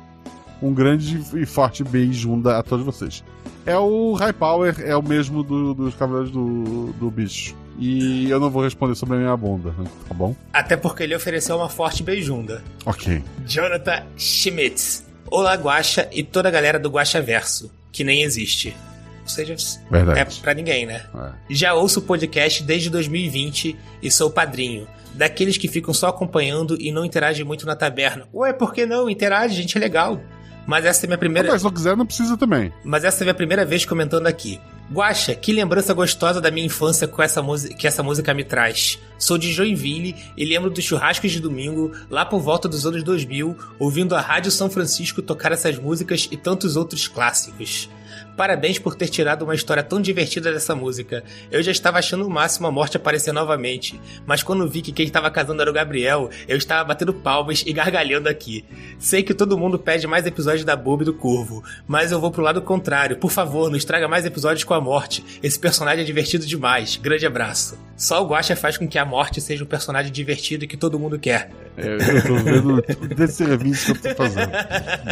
[0.61, 3.23] Um grande e forte beijo a todos vocês.
[3.67, 7.55] É o High Power, é o mesmo do- dos Cavaleiros do, do Bicho.
[7.79, 9.75] E eu não vou responder sobre a minha bunda,
[10.09, 10.35] tá bom?
[10.53, 12.63] Até porque ele ofereceu uma forte beijunda.
[12.87, 13.23] Ok.
[13.45, 15.05] Jonathan Schmitz.
[15.31, 18.75] Olá, Guaxa e toda a galera do Guaxa Verso, que nem existe.
[19.23, 19.57] Ou seja,
[19.91, 20.21] Verdade.
[20.21, 21.03] é pra ninguém, né?
[21.15, 21.31] É.
[21.51, 24.87] Já ouço o podcast desde 2020 e sou padrinho.
[25.13, 28.29] Daqueles que ficam só acompanhando e não interagem muito na taberna.
[28.33, 29.11] Ué, por que não?
[29.11, 30.21] Interage, gente, é legal.
[30.67, 31.49] Mas essa é minha primeira.
[31.49, 32.73] Mas se não quiser, não precisa também.
[32.85, 34.61] Mas essa é minha primeira vez comentando aqui.
[34.93, 38.99] Guaxa, que lembrança gostosa da minha infância com essa música, que essa música me traz.
[39.19, 43.57] Sou de Joinville e lembro dos churrascos de domingo, lá por volta dos anos 2000,
[43.79, 47.89] ouvindo a Rádio São Francisco tocar essas músicas e tantos outros clássicos.
[48.37, 51.25] Parabéns por ter tirado uma história tão divertida dessa música.
[51.51, 55.07] Eu já estava achando o máximo a morte aparecer novamente, mas quando vi que quem
[55.07, 58.65] estava casando era o Gabriel, eu estava batendo palmas e gargalhando aqui.
[58.99, 62.43] Sei que todo mundo pede mais episódios da Bob do Corvo, mas eu vou pro
[62.43, 63.17] lado contrário.
[63.17, 65.25] Por favor, nos traga mais episódios com a morte.
[65.43, 66.97] Esse personagem é divertido demais.
[66.97, 67.79] Grande abraço.
[67.97, 71.19] Só o Guacha faz com que a morte seja um personagem divertido que todo mundo
[71.19, 71.51] quer.
[71.77, 74.51] É, eu tô vendo o desserviço que eu tô fazendo.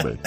[0.03, 0.19] Bem.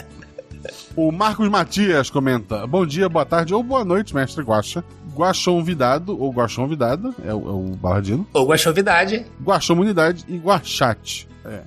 [0.97, 4.83] O Marcos Matias comenta: Bom dia, boa tarde ou boa noite, mestre Guaxa.
[5.13, 8.25] Guaxon Vidado, ou Guaxon Vidada, é o, é o Baladino.
[8.33, 9.23] Ou Guaxovidade.
[9.39, 11.27] Guaxon Unidade e Guaxate.
[11.45, 11.61] É.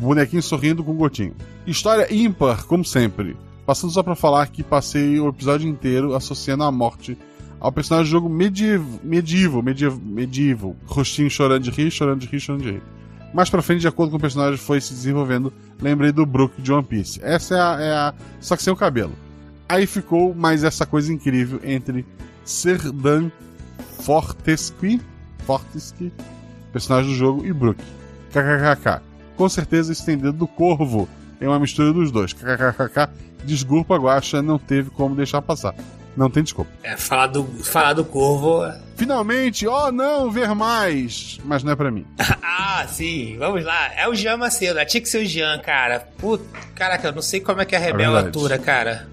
[0.00, 1.36] Bonequinho sorrindo com gotinho.
[1.64, 3.36] História ímpar, como sempre.
[3.64, 7.16] Passando só pra falar que passei o episódio inteiro associando a morte
[7.60, 10.76] ao personagem do jogo medieval, medieval, medieval, medieval.
[10.86, 12.82] Rostinho chorando de rir, chorando de rir, chorando de rir.
[13.36, 16.72] Mais pra frente, de acordo com o personagem foi se desenvolvendo, lembrei do Brook de
[16.72, 17.20] One Piece.
[17.22, 18.14] Essa é a, é a.
[18.40, 19.12] Só que sem o cabelo.
[19.68, 22.06] Aí ficou mais essa coisa incrível entre
[22.46, 23.30] Serdan
[24.00, 25.02] Fortescue,
[25.44, 26.10] Fortescue,
[26.72, 27.78] personagem do jogo, e Brook.
[28.30, 29.02] KKKK.
[29.36, 31.06] Com certeza dedo do corvo
[31.38, 32.32] é uma mistura dos dois.
[32.32, 33.10] KKKK.
[33.44, 35.74] Desculpa, Guaxa, não teve como deixar passar.
[36.16, 36.70] Não tem desculpa.
[36.82, 38.62] É, falar do, falar do Corvo.
[38.96, 41.38] Finalmente, oh não, ver mais!
[41.44, 42.06] Mas não é pra mim.
[42.42, 43.92] ah, sim, vamos lá.
[43.94, 46.08] É o Jean Macedo, tinha que ser o Jean, cara.
[46.16, 46.44] Puta,
[46.74, 49.06] caraca, eu não sei como é que a Rebel atura, cara.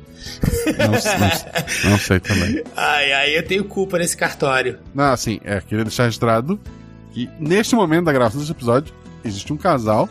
[0.78, 2.64] Não, não- não sei também.
[2.78, 4.80] Ai, ai, eu tenho culpa nesse cartório.
[4.96, 6.58] Não, assim, é, queria deixar registrado
[7.12, 8.94] que neste momento da gravação desse episódio
[9.26, 10.08] existe um casal.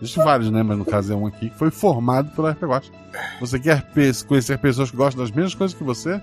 [0.00, 0.62] Existem vários, né?
[0.62, 2.90] Mas no caso é um aqui que foi formado pela RP Guacha.
[3.40, 3.84] Você quer
[4.26, 6.20] conhecer pessoas que gostam das mesmas coisas que você?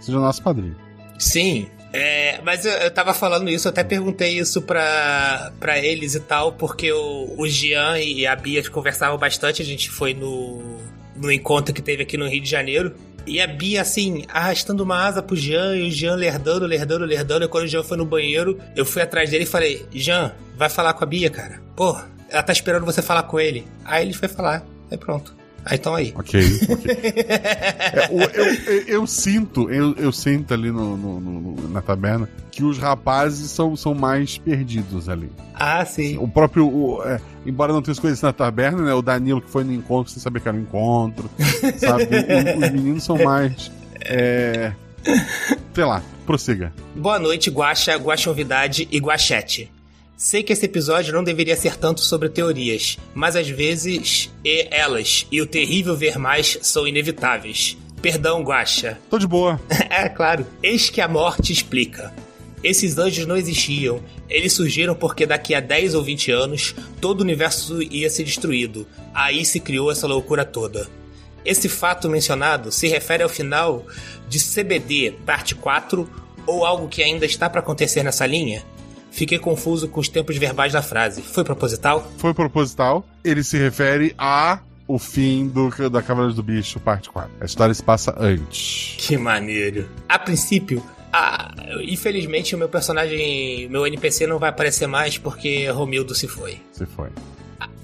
[0.00, 0.76] Seja nosso padrinho.
[1.18, 1.68] Sim.
[1.92, 6.20] É, mas eu, eu tava falando isso, eu até perguntei isso pra, pra eles e
[6.20, 10.78] tal, porque o, o Jean e a Bia conversavam bastante, a gente foi no,
[11.16, 12.94] no encontro que teve aqui no Rio de Janeiro.
[13.26, 17.44] E a Bia, assim, arrastando uma asa pro Jean, e o Jean lerdando, lerdando, lerdando.
[17.44, 20.68] E quando o Jean foi no banheiro, eu fui atrás dele e falei: Jean, vai
[20.68, 21.60] falar com a Bia, cara.
[21.74, 21.96] Pô,
[22.28, 23.66] ela tá esperando você falar com ele.
[23.84, 25.34] Aí ele foi falar, aí pronto.
[25.68, 26.14] Ah, então aí.
[26.16, 26.96] Ok, ok.
[27.28, 32.62] É, eu, eu- eu sinto, eu, eu sinto ali no, no- no- na taberna que
[32.62, 35.28] os rapazes são, são mais perdidos ali.
[35.54, 36.18] Ah, sim.
[36.18, 36.68] O próprio.
[36.68, 38.94] o- é, embora não tenha escolhido isso na taberna, né?
[38.94, 41.28] O Danilo que foi no encontro sem saber que era um encontro.
[41.78, 42.04] Sabe?
[42.54, 43.70] O- os meninos são mais.
[44.02, 44.72] É.
[45.74, 46.72] Sei lá, prossiga.
[46.94, 49.70] Boa noite, Guaxa, Guaxovidade e Guachete.
[50.16, 55.26] Sei que esse episódio não deveria ser tanto sobre teorias, mas às vezes e elas
[55.30, 57.76] e o terrível ver mais são inevitáveis.
[58.00, 58.98] Perdão, Guaxa.
[59.10, 59.60] Tô de boa.
[59.90, 60.46] é, claro.
[60.62, 62.14] Eis que a morte explica.
[62.64, 64.00] Esses anjos não existiam.
[64.26, 68.86] Eles surgiram porque daqui a 10 ou 20 anos todo o universo ia ser destruído.
[69.12, 70.88] Aí se criou essa loucura toda.
[71.44, 73.84] Esse fato mencionado se refere ao final
[74.30, 76.08] de CBD parte 4
[76.46, 78.64] ou algo que ainda está para acontecer nessa linha?
[79.16, 81.22] Fiquei confuso com os tempos verbais da frase.
[81.22, 82.06] Foi proposital?
[82.18, 83.02] Foi proposital.
[83.24, 87.30] Ele se refere a o fim do, da Cavaleiros do Bicho, parte 4.
[87.40, 88.94] A história se passa antes.
[88.98, 89.88] Que maneiro.
[90.06, 90.84] A princípio,
[91.88, 96.60] infelizmente o meu personagem, meu NPC não vai aparecer mais porque Romildo se foi.
[96.72, 97.08] Se foi.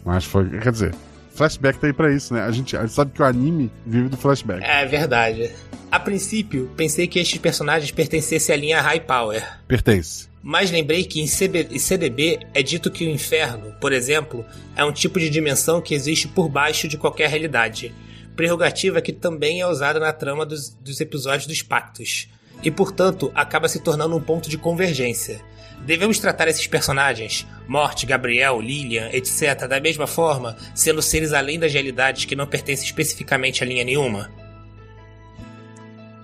[0.04, 0.50] Mas foi.
[0.60, 0.94] Quer dizer,
[1.34, 2.42] flashback tá aí pra isso, né?
[2.42, 4.62] A gente, a gente sabe que o anime vive do flashback.
[4.62, 5.50] É verdade.
[5.90, 9.42] A princípio, pensei que estes personagens pertencessem à linha High Power.
[9.66, 10.30] Pertence.
[10.42, 15.20] Mas lembrei que em CDB é dito que o inferno, por exemplo, é um tipo
[15.20, 17.94] de dimensão que existe por baixo de qualquer realidade.
[18.34, 22.28] Prerrogativa que também é usada na trama dos, dos episódios dos Pactos.
[22.62, 25.40] E, portanto, acaba se tornando um ponto de convergência.
[25.84, 31.72] Devemos tratar esses personagens, Morte, Gabriel, Lilian, etc., da mesma forma, sendo seres além das
[31.72, 34.30] realidades que não pertencem especificamente a linha nenhuma?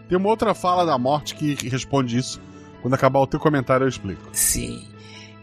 [0.08, 2.40] Tem uma outra fala da morte que responde isso.
[2.82, 4.22] Quando acabar o teu comentário, eu explico.
[4.32, 4.84] Sim.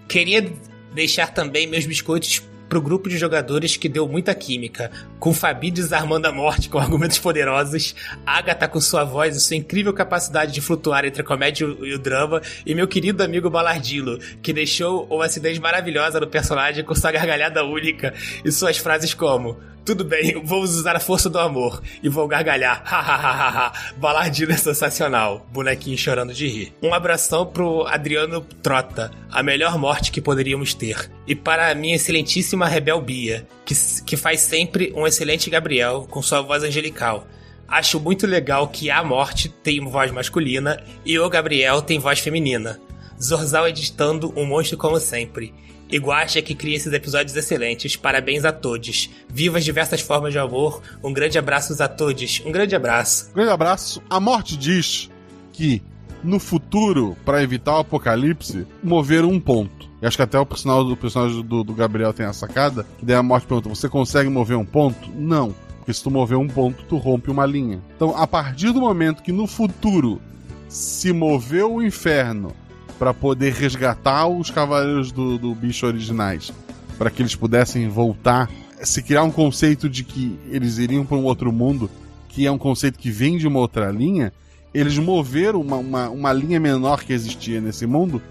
[0.07, 0.51] Queria
[0.93, 6.27] deixar também meus biscoitos pro grupo de jogadores que deu muita química, com Fabi desarmando
[6.27, 11.05] a morte com argumentos poderosos, Agatha com sua voz e sua incrível capacidade de flutuar
[11.05, 15.25] entre a comédia e e o drama, e meu querido amigo Balardilo, que deixou uma
[15.25, 18.13] acidez maravilhosa no personagem com sua gargalhada única
[18.43, 21.81] e suas frases como tudo bem, vamos usar a força do amor.
[22.01, 22.81] E vou gargalhar.
[22.83, 23.71] Hahaha.
[23.97, 25.45] Balardino é sensacional.
[25.53, 26.73] Bonequinho chorando de rir.
[26.81, 29.11] Um abração pro Adriano Trota.
[29.31, 31.09] A melhor morte que poderíamos ter.
[31.27, 36.21] E para a minha excelentíssima Rebel Bia, que, que faz sempre um excelente Gabriel com
[36.21, 37.27] sua voz angelical.
[37.67, 42.79] Acho muito legal que a morte tem voz masculina e o Gabriel tem voz feminina.
[43.21, 45.53] Zorzal editando um monstro como sempre.
[45.95, 47.95] E Guaxa que cria esses episódios excelentes.
[47.95, 49.09] Parabéns a todos.
[49.29, 50.81] Viva as diversas formas de amor.
[51.01, 52.41] Um grande abraço a todos.
[52.45, 53.31] Um grande abraço.
[53.33, 54.03] Grande abraço.
[54.09, 55.09] A morte diz
[55.53, 55.81] que
[56.21, 59.89] no futuro, pra evitar o apocalipse, moveram um ponto.
[60.01, 62.85] E acho que até o personagem do, personagem do, do Gabriel tem a sacada.
[62.99, 65.09] Que daí a morte pergunta: Você consegue mover um ponto?
[65.15, 65.55] Não.
[65.77, 67.81] Porque se tu mover um ponto, tu rompe uma linha.
[67.95, 70.21] Então, a partir do momento que no futuro
[70.67, 72.53] se moveu o inferno
[72.97, 76.51] para poder resgatar os cavaleiros do, do bicho originais,
[76.97, 78.49] para que eles pudessem voltar,
[78.81, 81.89] se criar um conceito de que eles iriam para um outro mundo,
[82.29, 84.31] que é um conceito que vem de uma outra linha,
[84.73, 88.21] eles moveram uma, uma, uma linha menor que existia nesse mundo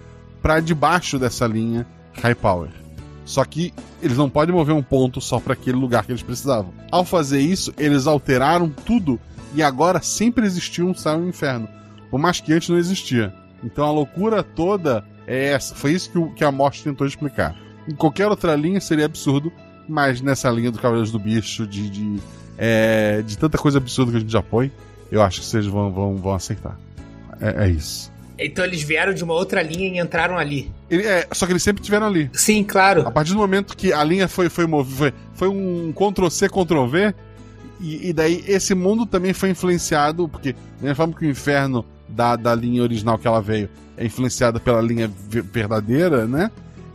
[0.43, 1.87] para debaixo dessa linha
[2.23, 2.69] High Power.
[3.25, 6.73] Só que eles não podem mover um ponto só para aquele lugar que eles precisavam.
[6.91, 9.19] Ao fazer isso, eles alteraram tudo
[9.55, 11.67] e agora sempre existiu um céu e um inferno.
[12.11, 13.33] Por mais que antes não existia.
[13.65, 15.75] Então a loucura toda é essa.
[15.75, 17.57] Foi isso que, o- que a morte tentou explicar.
[17.89, 19.53] Em qualquer outra linha seria absurdo,
[19.89, 22.21] mas nessa linha do Cavaleiros do Bicho, de, de,
[22.59, 24.71] é, de tanta coisa absurda que a gente já põe,
[25.11, 26.79] eu acho que vocês vão, vão, vão aceitar.
[27.41, 28.13] É, é isso.
[28.39, 30.71] Então eles vieram de uma outra linha e entraram ali.
[30.91, 32.29] Ele- é, só que eles sempre estiveram ali.
[32.33, 33.07] Sim, claro.
[33.07, 37.15] A partir do momento que a linha foi, foi movida, foi, foi um Ctrl-C, Ctrl-V,
[37.81, 41.85] e, e daí esse mundo também foi influenciado, porque da mesma forma que o inferno
[42.15, 46.51] da, da linha original que ela veio é influenciado pela linha ve- verdadeira, né?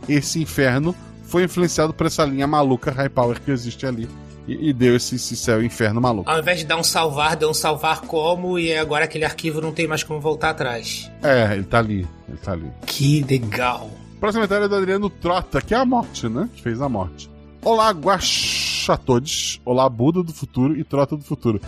[0.08, 0.94] Esse inferno
[1.24, 4.08] foi influenciado por essa linha maluca High Power que existe ali.
[4.48, 6.28] E, e deu esse, esse céu inferno maluco.
[6.28, 9.70] Ao invés de dar um salvar, deu um salvar como e agora aquele arquivo não
[9.70, 11.10] tem mais como voltar atrás.
[11.22, 12.06] É, ele tá ali.
[12.28, 12.70] Ele tá ali.
[12.86, 13.90] Que legal.
[14.18, 16.48] Próximo comentário é do Adriano Trota, que é a morte, né?
[16.54, 17.30] Que fez a morte.
[17.62, 17.92] Olá,
[18.80, 19.60] Guaxatodes.
[19.64, 21.60] Olá, Buda do futuro e Trota do futuro.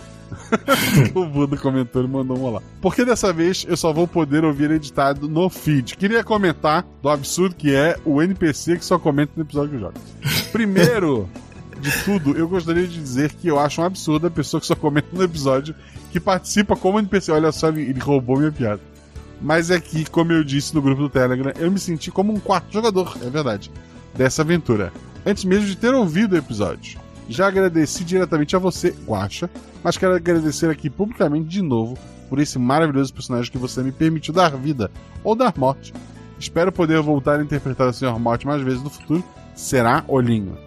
[1.13, 2.61] o Buda comentou e mandou um olá.
[2.81, 5.95] Porque dessa vez eu só vou poder ouvir editado no feed.
[5.95, 9.95] Queria comentar do absurdo que é o NPC que só comenta no episódio que joga.
[10.51, 11.29] Primeiro
[11.79, 14.75] de tudo, eu gostaria de dizer que eu acho um absurdo a pessoa que só
[14.75, 15.75] comenta no episódio
[16.11, 17.31] que participa como NPC.
[17.31, 18.81] Olha só, ele roubou minha piada.
[19.39, 22.39] Mas é que, como eu disse no grupo do Telegram, eu me senti como um
[22.39, 23.69] quarto jogador, é verdade,
[24.15, 24.91] dessa aventura.
[25.25, 27.02] Antes mesmo de ter ouvido o episódio.
[27.29, 29.49] Já agradeci diretamente a você, Guaxa,
[29.83, 31.97] mas quero agradecer aqui publicamente de novo
[32.29, 34.91] por esse maravilhoso personagem que você me permitiu dar vida
[35.23, 35.93] ou dar morte.
[36.39, 38.19] Espero poder voltar a interpretar o Sr.
[38.19, 39.23] Morte mais vezes no futuro.
[39.55, 40.57] Será Olhinho?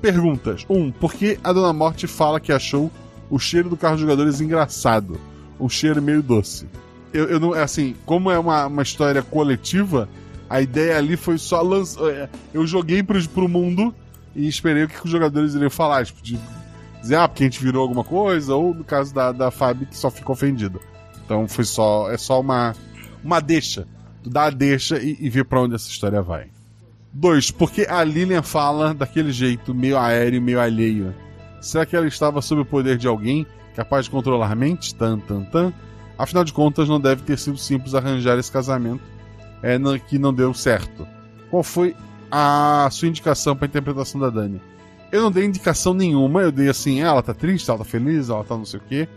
[0.00, 0.66] Perguntas.
[0.68, 0.76] 1.
[0.76, 2.90] Um, por que a Dona Morte fala que achou
[3.30, 5.20] o cheiro do carro de jogadores engraçado?
[5.60, 6.66] Um cheiro meio doce.
[7.12, 7.52] Eu, eu não.
[7.52, 10.08] Assim, como é uma, uma história coletiva,
[10.50, 12.28] a ideia ali foi só lançar.
[12.52, 13.94] Eu joguei pro, pro mundo
[14.34, 16.04] e esperei o que os jogadores iriam falar.
[16.06, 16.38] Tipo, de
[17.00, 19.96] dizer, ah, porque a gente virou alguma coisa, ou no caso da, da Fábio, que
[19.96, 20.78] só ficou ofendida.
[21.24, 22.10] Então foi só.
[22.10, 22.74] É só uma.
[23.22, 23.86] Uma deixa.
[24.24, 26.50] Dá a deixa e, e vê pra onde essa história vai.
[27.12, 31.14] Dois, porque a Lilian fala daquele jeito, meio aéreo, meio alheio.
[31.60, 34.92] Será que ela estava sob o poder de alguém capaz de controlar mentes?
[34.92, 35.72] Tan, tan, tan.
[36.18, 39.02] Afinal de contas, não deve ter sido simples arranjar esse casamento
[39.62, 41.06] é, que não deu certo.
[41.50, 41.94] Qual foi
[42.32, 44.60] a sua indicação para interpretação da Dani?
[45.12, 48.42] Eu não dei indicação nenhuma, eu dei assim, ela tá triste, ela tá feliz, ela
[48.42, 49.08] tá não sei o quê.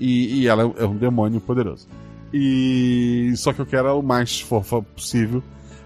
[0.00, 1.86] E, e ela é um demônio poderoso.
[2.32, 5.42] E só que eu quero o mais fofa possível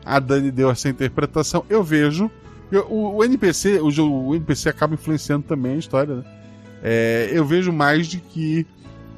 [0.09, 1.65] a Dani deu essa interpretação.
[1.69, 2.31] Eu vejo.
[2.73, 3.89] Eu, o, o, NPC, o,
[4.29, 6.25] o, NPC acaba influenciando também a história, né?
[6.83, 8.67] É, eu vejo mais de que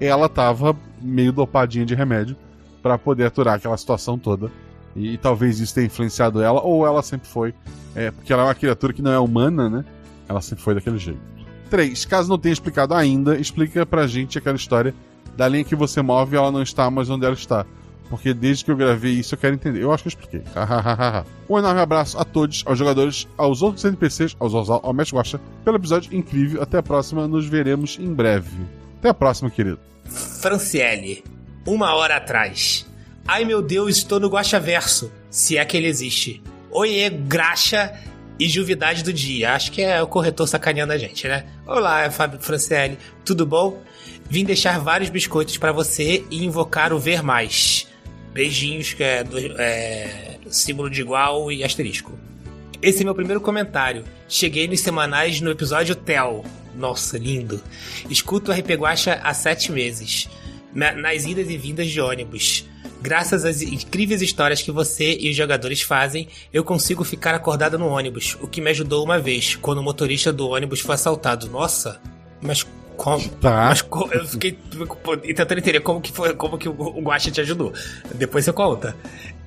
[0.00, 2.36] ela tava meio dopadinha de remédio
[2.82, 4.50] para poder aturar aquela situação toda.
[4.94, 7.54] E, e, talvez isso tenha influenciado ela, ou ela sempre foi.
[7.94, 9.84] É, porque ela é uma criatura que não é humana, né?
[10.28, 11.20] Ela sempre foi daquele jeito.
[11.68, 12.04] 3.
[12.04, 14.94] Caso não tenha explicado ainda, explica pra gente aquela história
[15.36, 17.64] da linha que você move ela não está mais onde ela está
[18.10, 19.80] porque desde que eu gravei isso eu quero entender.
[19.80, 20.42] Eu acho que eu expliquei.
[21.48, 25.40] um enorme abraço a todos, aos jogadores, aos outros NPCs, aos, aos, ao Mestre Guacha,
[25.64, 26.60] pelo episódio incrível.
[26.60, 28.66] Até a próxima, nos veremos em breve.
[28.98, 29.78] Até a próxima, querido.
[30.04, 31.22] Franciele,
[31.64, 32.89] uma hora atrás.
[33.30, 36.42] Ai meu Deus, estou no Guacha Verso, se é que ele existe.
[36.68, 37.96] Oiê, graxa
[38.36, 39.54] e juvidade do dia.
[39.54, 41.46] Acho que é o corretor sacaneando a gente, né?
[41.64, 43.80] Olá, Fábio Franciele, tudo bom?
[44.28, 47.86] Vim deixar vários biscoitos para você e invocar o Ver Mais.
[48.32, 52.18] Beijinhos, que é, do, é símbolo de igual e asterisco.
[52.82, 54.02] Esse é meu primeiro comentário.
[54.28, 56.44] Cheguei nos semanais no episódio Tel.
[56.74, 57.62] Nossa, lindo.
[58.10, 60.28] Escuto o RP Guacha há sete meses.
[60.74, 62.68] Nas idas e vindas de ônibus.
[63.02, 67.88] Graças às incríveis histórias que você e os jogadores fazem, eu consigo ficar acordado no
[67.88, 71.48] ônibus, o que me ajudou uma vez, quando o motorista do ônibus foi assaltado.
[71.48, 72.00] Nossa,
[72.42, 73.26] mas como?
[73.28, 73.68] Tá.
[73.68, 74.58] Mas eu fiquei
[75.34, 77.72] tentando entender como que, foi, como que o, o Guacha te ajudou.
[78.14, 78.94] Depois você conta.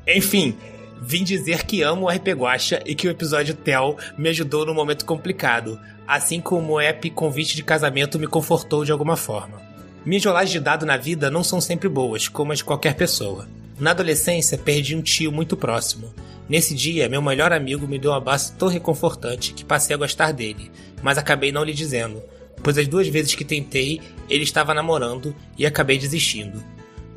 [0.08, 0.58] Enfim,
[1.00, 4.74] vim dizer que amo o RP Guacha e que o episódio Tel me ajudou num
[4.74, 9.73] momento complicado, assim como o app Convite de Casamento me confortou de alguma forma.
[10.06, 13.48] Minhas rolagens de dado na vida não são sempre boas, como as de qualquer pessoa.
[13.80, 16.14] Na adolescência, perdi um tio muito próximo.
[16.50, 20.34] Nesse dia, meu melhor amigo me deu um abraço tão reconfortante que passei a gostar
[20.34, 20.70] dele,
[21.02, 22.22] mas acabei não lhe dizendo,
[22.62, 26.62] pois as duas vezes que tentei, ele estava namorando e acabei desistindo.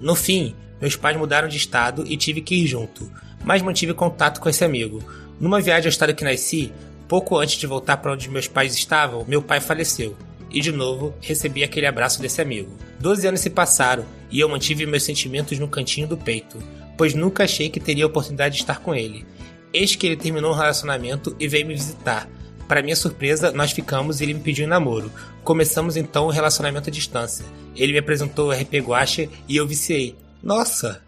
[0.00, 3.10] No fim, meus pais mudaram de estado e tive que ir junto,
[3.44, 5.02] mas mantive contato com esse amigo.
[5.40, 6.72] Numa viagem ao estado que nasci,
[7.08, 10.16] pouco antes de voltar para onde meus pais estavam, meu pai faleceu.
[10.50, 12.70] E de novo, recebi aquele abraço desse amigo.
[13.00, 16.58] Doze anos se passaram e eu mantive meus sentimentos no cantinho do peito,
[16.96, 19.26] pois nunca achei que teria a oportunidade de estar com ele.
[19.72, 22.28] Eis que ele terminou um relacionamento e veio me visitar,
[22.68, 25.10] para minha surpresa, nós ficamos e ele me pediu em namoro.
[25.44, 27.44] Começamos então o um relacionamento à distância.
[27.76, 30.16] Ele me apresentou o RP Guacha e eu viciei.
[30.42, 31.00] Nossa,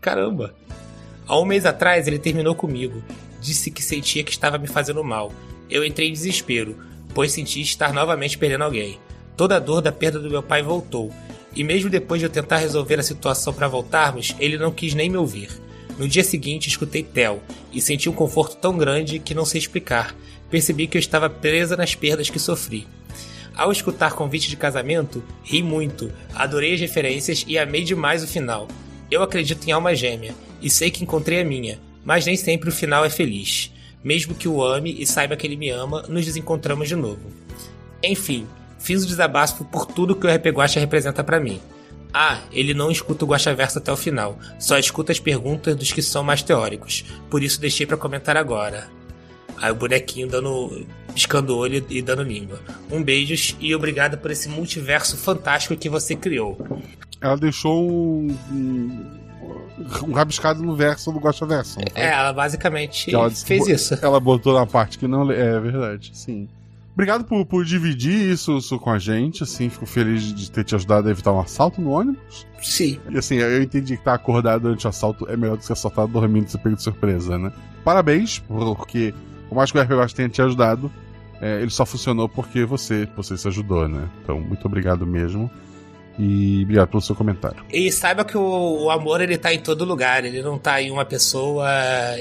[0.00, 0.54] caramba!
[1.26, 3.02] Há um mês atrás ele terminou comigo.
[3.40, 5.32] Disse que sentia que estava me fazendo mal.
[5.70, 6.76] Eu entrei em desespero,
[7.16, 9.00] pois senti estar novamente perdendo alguém.
[9.38, 11.10] Toda a dor da perda do meu pai voltou.
[11.54, 15.08] E mesmo depois de eu tentar resolver a situação para voltarmos, ele não quis nem
[15.08, 15.48] me ouvir.
[15.98, 17.42] No dia seguinte, escutei Tel
[17.72, 20.14] e senti um conforto tão grande que não sei explicar
[20.50, 22.86] percebi que eu estava presa nas perdas que sofri.
[23.54, 28.68] Ao escutar convite de casamento, ri muito, adorei as referências e amei demais o final.
[29.10, 32.72] Eu acredito em alma gêmea e sei que encontrei a minha, mas nem sempre o
[32.72, 33.72] final é feliz.
[34.06, 37.28] Mesmo que o ame e saiba que ele me ama, nos desencontramos de novo.
[38.00, 38.46] Enfim,
[38.78, 41.60] fiz o desabafo por tudo que o RP Guacha representa para mim.
[42.14, 45.90] Ah, ele não escuta o Guacha Verso até o final, só escuta as perguntas dos
[45.90, 48.88] que são mais teóricos, por isso deixei para comentar agora.
[49.56, 50.86] Aí o bonequinho dando.
[51.12, 52.60] piscando o olho e dando língua.
[52.88, 56.56] Um beijos e obrigado por esse multiverso fantástico que você criou.
[57.20, 59.25] Ela deixou um.
[60.06, 61.78] Um, rabiscado no verso do Gosta Verso.
[61.94, 63.98] É, ela basicamente ela fez isso.
[64.02, 65.30] Ela botou na parte que não.
[65.30, 66.48] É verdade, sim.
[66.94, 70.74] Obrigado por, por dividir isso, isso, com a gente, assim, fico feliz de ter te
[70.74, 72.46] ajudado a evitar um assalto no ônibus.
[72.62, 72.98] Sim.
[73.10, 75.66] E assim, eu entendi que estar tá acordado durante o assalto é melhor do que
[75.66, 77.52] ser assaltado dormindo e ser pego de surpresa, né?
[77.84, 79.12] Parabéns, porque
[79.46, 80.90] por mais que o RPG tenha te ajudado,
[81.40, 84.08] é, ele só funcionou porque você, você se ajudou, né?
[84.22, 85.50] Então, muito obrigado mesmo.
[86.18, 87.62] E obrigado pelo seu comentário.
[87.72, 90.90] E saiba que o, o amor ele tá em todo lugar, ele não tá em
[90.90, 91.68] uma pessoa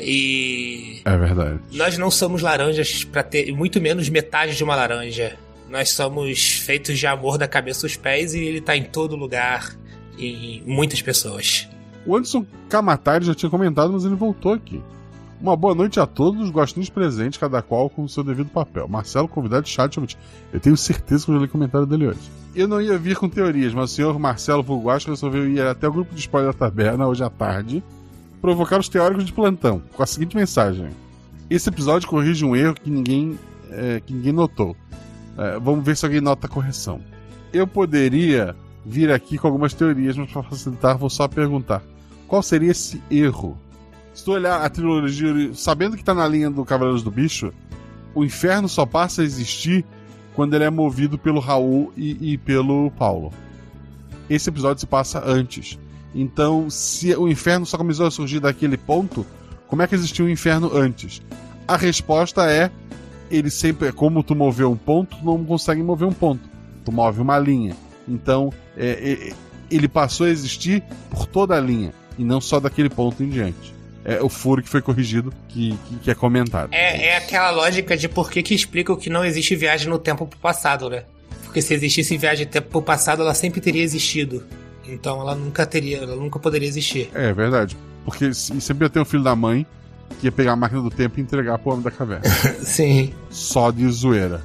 [0.02, 1.02] e.
[1.06, 1.60] É verdade.
[1.72, 5.38] Nós não somos laranjas para ter, muito menos metade de uma laranja.
[5.70, 9.76] Nós somos feitos de amor da cabeça aos pés e ele tá em todo lugar,
[10.18, 11.68] em muitas pessoas.
[12.06, 14.82] O Anderson Kamatari já tinha comentado, mas ele voltou aqui.
[15.42, 18.88] Uma boa noite a todos os gostinhos presentes, cada qual com o seu devido papel.
[18.88, 19.98] Marcelo, convidado de chat,
[20.54, 22.32] eu tenho certeza que eu já li o comentário dele hoje.
[22.56, 25.92] Eu não ia vir com teorias, mas o senhor Marcelo Vulguacho resolveu ir até o
[25.92, 27.84] grupo de spoiler da taberna hoje à tarde,
[28.42, 30.88] provocar os teóricos de plantão, com a seguinte mensagem.
[31.50, 33.38] Esse episódio corrige um erro que ninguém,
[33.70, 34.76] é, que ninguém notou.
[35.38, 37.02] É, vamos ver se alguém nota a correção.
[37.52, 38.56] Eu poderia
[38.86, 41.84] vir aqui com algumas teorias, mas para facilitar, vou só perguntar:
[42.26, 43.58] qual seria esse erro?
[44.16, 47.52] Se tu olhar a trilogia, sabendo que tá na linha do Cavaleiros do Bicho,
[48.16, 49.86] o inferno só passa a existir
[50.34, 53.34] quando ele é movido pelo Raul e, e pelo Paulo.
[54.30, 55.78] Esse episódio se passa antes.
[56.16, 59.26] Então, se o inferno só começou a surgir daquele ponto,
[59.68, 61.22] como é que existiu o inferno antes?
[61.68, 62.72] A resposta é:
[63.30, 66.50] ele sempre, como tu moveu um ponto, tu não consegue mover um ponto.
[66.86, 67.76] Tu move uma linha.
[68.08, 69.34] Então, é, é,
[69.70, 73.75] ele passou a existir por toda a linha e não só daquele ponto em diante
[74.06, 76.72] é o furo que foi corrigido que, que, que é comentado.
[76.72, 80.28] É, é aquela lógica de por que, que explica que não existe viagem no tempo
[80.28, 81.04] pro passado, né?
[81.44, 84.44] Porque se existisse viagem no tempo pro passado, ela sempre teria existido.
[84.88, 87.10] Então ela nunca teria, ela nunca poderia existir.
[87.16, 87.76] É verdade.
[88.06, 89.66] Porque sempre ia ter um filho da mãe
[90.20, 92.30] que ia pegar a máquina do tempo e entregar pro homem da caverna.
[92.62, 93.12] Sim.
[93.32, 94.42] Só de zoeira.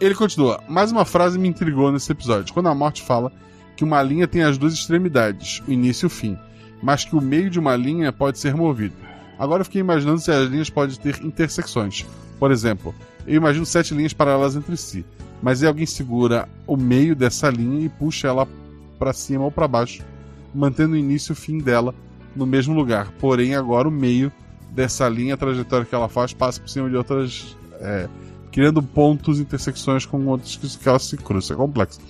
[0.00, 0.60] Ele continua.
[0.68, 2.52] Mais uma frase me intrigou nesse episódio.
[2.52, 3.30] Quando a morte fala
[3.76, 6.36] que uma linha tem as duas extremidades, o início e o fim,
[6.82, 9.03] mas que o meio de uma linha pode ser movido.
[9.38, 12.06] Agora eu fiquei imaginando se as linhas podem ter intersecções.
[12.38, 12.94] Por exemplo,
[13.26, 15.04] eu imagino sete linhas paralelas entre si,
[15.42, 18.46] mas aí alguém segura o meio dessa linha e puxa ela
[18.98, 20.02] para cima ou para baixo,
[20.54, 21.94] mantendo o início e o fim dela
[22.34, 23.10] no mesmo lugar.
[23.18, 24.32] Porém, agora o meio
[24.70, 28.08] dessa linha, a trajetória que ela faz, passa por cima de outras, é,
[28.50, 31.56] criando pontos, intersecções com outros que, ela se cruzam.
[31.56, 32.00] É complexo.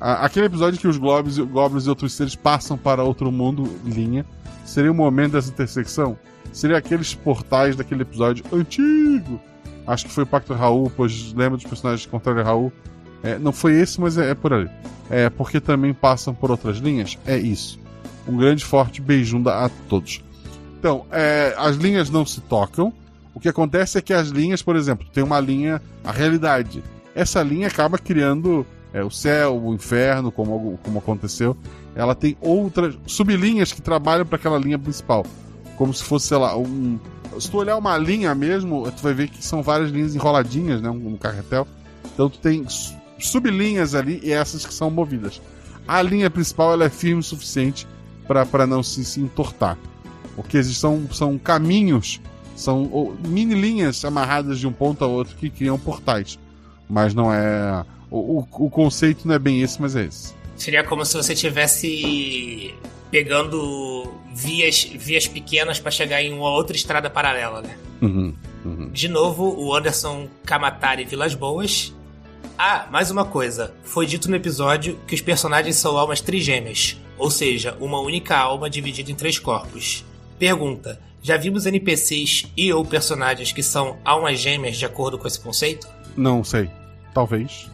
[0.00, 4.24] Aquele episódio que os Goblins, Goblins e outros seres passam para outro mundo, linha,
[4.70, 6.16] Seria o momento dessa intersecção?
[6.52, 9.40] Seria aqueles portais daquele episódio antigo.
[9.84, 12.72] Acho que foi o Pacto Raul, pois lembra dos personagens contrário a Raul.
[13.20, 14.70] É, não foi esse, mas é, é, por ali.
[15.10, 17.18] É porque também passam por outras linhas?
[17.26, 17.80] É isso.
[18.28, 20.22] Um grande forte beijunda a todos.
[20.78, 22.92] Então, é, as linhas não se tocam.
[23.34, 26.80] O que acontece é que as linhas, por exemplo, tem uma linha, a realidade.
[27.12, 31.56] Essa linha acaba criando é, o céu, o inferno, como, como aconteceu
[31.94, 35.26] ela tem outras sublinhas que trabalham para aquela linha principal.
[35.76, 36.98] Como se fosse, sei lá, um.
[37.38, 40.90] Se tu olhar uma linha mesmo, tu vai ver que são várias linhas enroladinhas, né?
[40.90, 41.66] Um, carretel.
[42.12, 42.66] Então tu tem
[43.18, 45.40] sublinhas ali e essas que são movidas.
[45.86, 47.86] A linha principal ela é firme o suficiente
[48.26, 49.76] para não se, se entortar.
[50.36, 52.20] Porque são, são caminhos,
[52.54, 56.38] são mini linhas amarradas de um ponto a outro que criam portais.
[56.88, 57.84] Mas não é.
[58.10, 60.34] O, o, o conceito não é bem esse, mas é esse.
[60.56, 62.74] Seria como se você tivesse
[63.10, 67.76] pegando vias, vias pequenas para chegar em uma outra estrada paralela, né?
[68.00, 68.34] Uhum,
[68.64, 68.90] uhum.
[68.90, 71.94] De novo, o Anderson Kamatari Vilas Boas.
[72.58, 73.74] Ah, mais uma coisa.
[73.82, 78.68] Foi dito no episódio que os personagens são almas trigêmeas, ou seja, uma única alma
[78.68, 80.04] dividida em três corpos.
[80.38, 85.40] Pergunta: já vimos NPCs e ou personagens que são almas gêmeas de acordo com esse
[85.40, 85.88] conceito?
[86.16, 86.70] Não sei.
[87.14, 87.68] Talvez.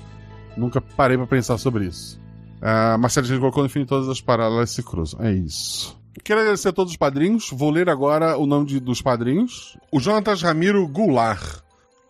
[0.57, 2.21] Nunca parei para pensar sobre isso.
[2.57, 5.21] Uh, Marcelo gente colocou no fim todas as paralelas se cruzam.
[5.23, 5.97] É isso.
[6.25, 7.51] Quero agradecer a todos os padrinhos.
[7.53, 11.61] Vou ler agora o nome de, dos padrinhos: o Jonatas Ramiro Goulart,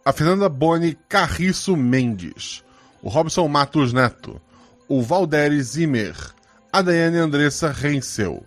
[0.04, 2.64] a Fernanda Boni Carriço Mendes,
[3.02, 4.40] o Robson Matos Neto,
[4.88, 6.14] o Valdere Zimmer,
[6.72, 8.44] a Daiane Andressa Reinsel,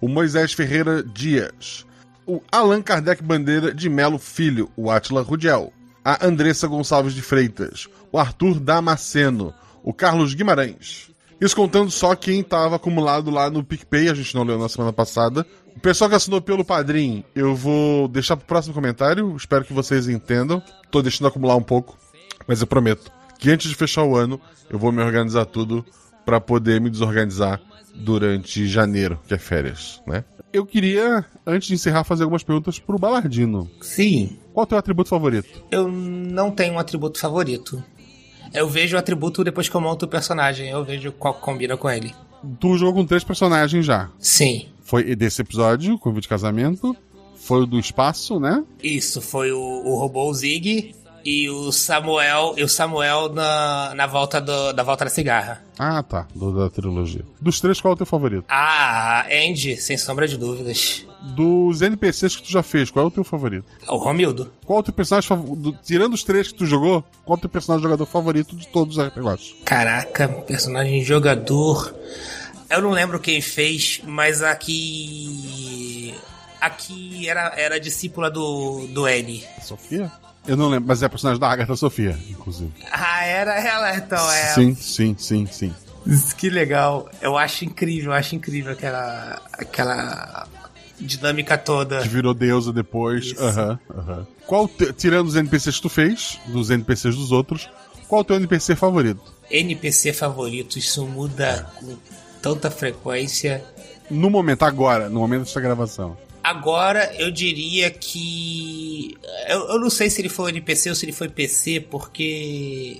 [0.00, 1.86] o Moisés Ferreira Dias,
[2.26, 5.72] o Allan Kardec Bandeira de Melo Filho, o Atila Rudiel,
[6.04, 12.38] a Andressa Gonçalves de Freitas, o Arthur Damasceno, o Carlos Guimarães, isso contando só quem
[12.38, 15.44] estava acumulado lá no PicPay, a gente não leu na semana passada.
[15.74, 20.08] O pessoal que assinou pelo Padrim, eu vou deixar pro próximo comentário, espero que vocês
[20.08, 20.62] entendam.
[20.88, 21.98] Tô deixando acumular um pouco,
[22.46, 24.40] mas eu prometo que antes de fechar o ano,
[24.70, 25.84] eu vou me organizar tudo
[26.24, 27.60] para poder me desorganizar
[27.94, 30.24] durante janeiro, que é férias, né?
[30.52, 33.70] Eu queria, antes de encerrar, fazer algumas perguntas pro Balardino.
[33.80, 34.38] Sim.
[34.52, 35.64] Qual é o teu atributo favorito?
[35.70, 37.82] Eu não tenho um atributo favorito.
[38.52, 40.68] Eu vejo o atributo depois que eu monto o personagem.
[40.68, 42.14] Eu vejo qual combina com ele.
[42.60, 44.10] Tu jogou com três personagens já.
[44.18, 44.68] Sim.
[44.82, 46.94] Foi desse episódio, convite de casamento.
[47.36, 48.62] Foi o do espaço, né?
[48.82, 50.94] Isso, foi o, o robô Zig.
[51.24, 55.62] E o Samuel, e o Samuel na, na volta do- da volta da cigarra.
[55.78, 56.26] Ah, tá.
[56.34, 57.24] Do, da trilogia.
[57.40, 58.44] Dos três, qual é o teu favorito?
[58.48, 61.06] Ah, Andy, sem sombra de dúvidas.
[61.22, 63.64] Dos NPCs que tu já fez, qual é o teu favorito?
[63.88, 64.52] O Romildo.
[64.64, 65.78] Qual é o teu personagem favorito?
[65.84, 68.96] Tirando os três que tu jogou, qual é o teu personagem jogador favorito de todos
[68.98, 69.54] os RPGs?
[69.64, 71.94] Caraca, personagem jogador.
[72.68, 76.14] Eu não lembro quem fez, mas aqui.
[76.60, 79.44] Aqui era, era discípula do, do N.
[79.62, 80.10] Sofia?
[80.46, 82.72] Eu não lembro, mas é a personagem da Agatha Sofia, inclusive.
[82.90, 84.54] Ah, era ela, então é.
[84.54, 85.74] Sim, sim, sim, sim.
[86.36, 87.08] Que legal.
[87.20, 89.40] Eu acho incrível, eu acho incrível aquela.
[89.52, 90.48] aquela
[90.98, 92.00] dinâmica toda.
[92.02, 93.34] Que virou deusa depois.
[93.38, 94.26] Aham, aham.
[94.46, 97.68] Qual, tirando os NPCs que tu fez, dos NPCs dos outros,
[98.08, 99.22] qual o teu NPC favorito?
[99.50, 101.96] NPC favorito, isso muda com
[102.40, 103.64] tanta frequência.
[104.10, 106.16] No momento, agora, no momento dessa gravação.
[106.42, 109.16] Agora eu diria que.
[109.48, 112.98] Eu, eu não sei se ele foi NPC ou se ele foi PC, porque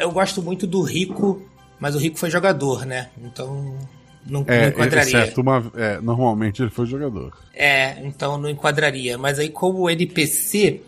[0.00, 1.42] eu gosto muito do Rico,
[1.78, 3.10] mas o Rico foi jogador, né?
[3.22, 3.76] Então
[4.26, 5.18] não, não É, enquadraria.
[5.24, 5.70] exceto uma.
[5.76, 7.32] É, normalmente ele foi jogador.
[7.54, 9.16] É, então não enquadraria.
[9.18, 10.80] Mas aí, como NPC,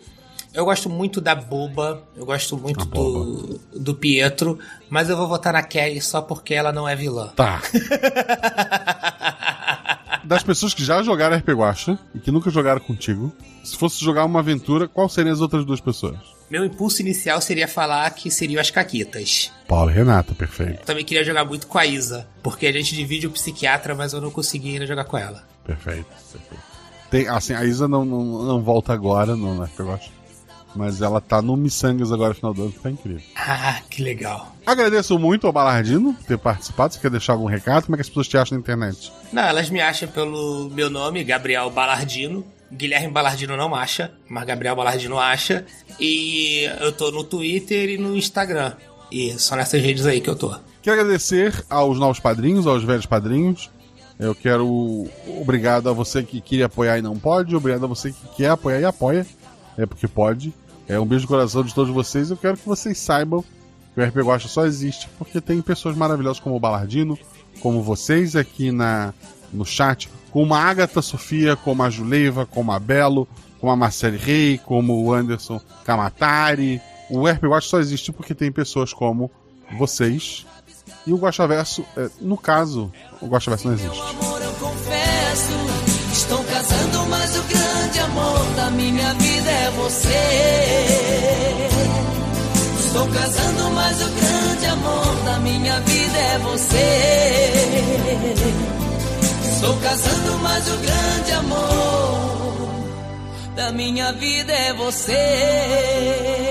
[0.53, 4.57] eu gosto muito da Boba, eu gosto muito do, do Pietro,
[4.89, 7.27] mas eu vou votar na Kelly só porque ela não é vilã.
[7.35, 7.61] Tá.
[10.27, 13.31] Das pessoas que já jogaram RP Guacha e que nunca jogaram contigo,
[13.63, 16.17] se fosse jogar uma aventura, qual seriam as outras duas pessoas?
[16.49, 19.53] Meu impulso inicial seria falar que seriam as Caquitas.
[19.69, 20.85] Paulo e Renata, perfeito.
[20.85, 24.19] Também queria jogar muito com a Isa, porque a gente divide o psiquiatra, mas eu
[24.19, 25.43] não consegui ainda jogar com ela.
[25.65, 26.63] Perfeito, perfeito.
[27.09, 30.09] Tem, assim, a Isa não, não, não volta agora no RP Guacha,
[30.75, 33.21] mas ela tá no Missangas agora no final do ano, que tá incrível.
[33.35, 34.55] Ah, que legal.
[34.65, 36.93] Agradeço muito ao Balardino por ter participado.
[36.93, 37.85] Você quer deixar algum recado?
[37.85, 39.11] Como é que as pessoas te acham na internet?
[39.31, 42.45] Não, elas me acham pelo meu nome, Gabriel Balardino.
[42.71, 45.65] Guilherme Balardino não acha, mas Gabriel Balardino acha.
[45.99, 48.73] E eu tô no Twitter e no Instagram.
[49.11, 50.53] E só nessas redes aí que eu tô.
[50.81, 53.69] Quero agradecer aos novos padrinhos, aos velhos padrinhos.
[54.19, 55.07] Eu quero.
[55.39, 57.55] Obrigado a você que queria apoiar e não pode.
[57.55, 59.25] Obrigado a você que quer apoiar e apoia.
[59.77, 60.53] É porque pode.
[60.87, 62.31] É um beijo no coração de todos vocês.
[62.31, 63.43] Eu quero que vocês saibam
[63.93, 67.17] que o RP Guacha só existe porque tem pessoas maravilhosas como o Balardino,
[67.59, 69.13] como vocês aqui na,
[69.51, 73.27] no chat, como a Agatha Sofia, como a Juleiva, como a Belo,
[73.59, 76.81] como a Marcele Rey, como o Anderson Kamatari.
[77.09, 79.29] O RP Guacha só existe porque tem pessoas como
[79.77, 80.45] vocês.
[81.05, 84.01] E o Guaxaverso, é, no caso, o Guaxaverso não existe.
[86.27, 90.09] Estou casando, mas o grande amor da minha vida é você.
[92.85, 97.53] Estou casando, mas o grande amor da minha vida é você.
[99.53, 102.69] Estou casando, mas o grande amor
[103.55, 106.46] da minha vida é você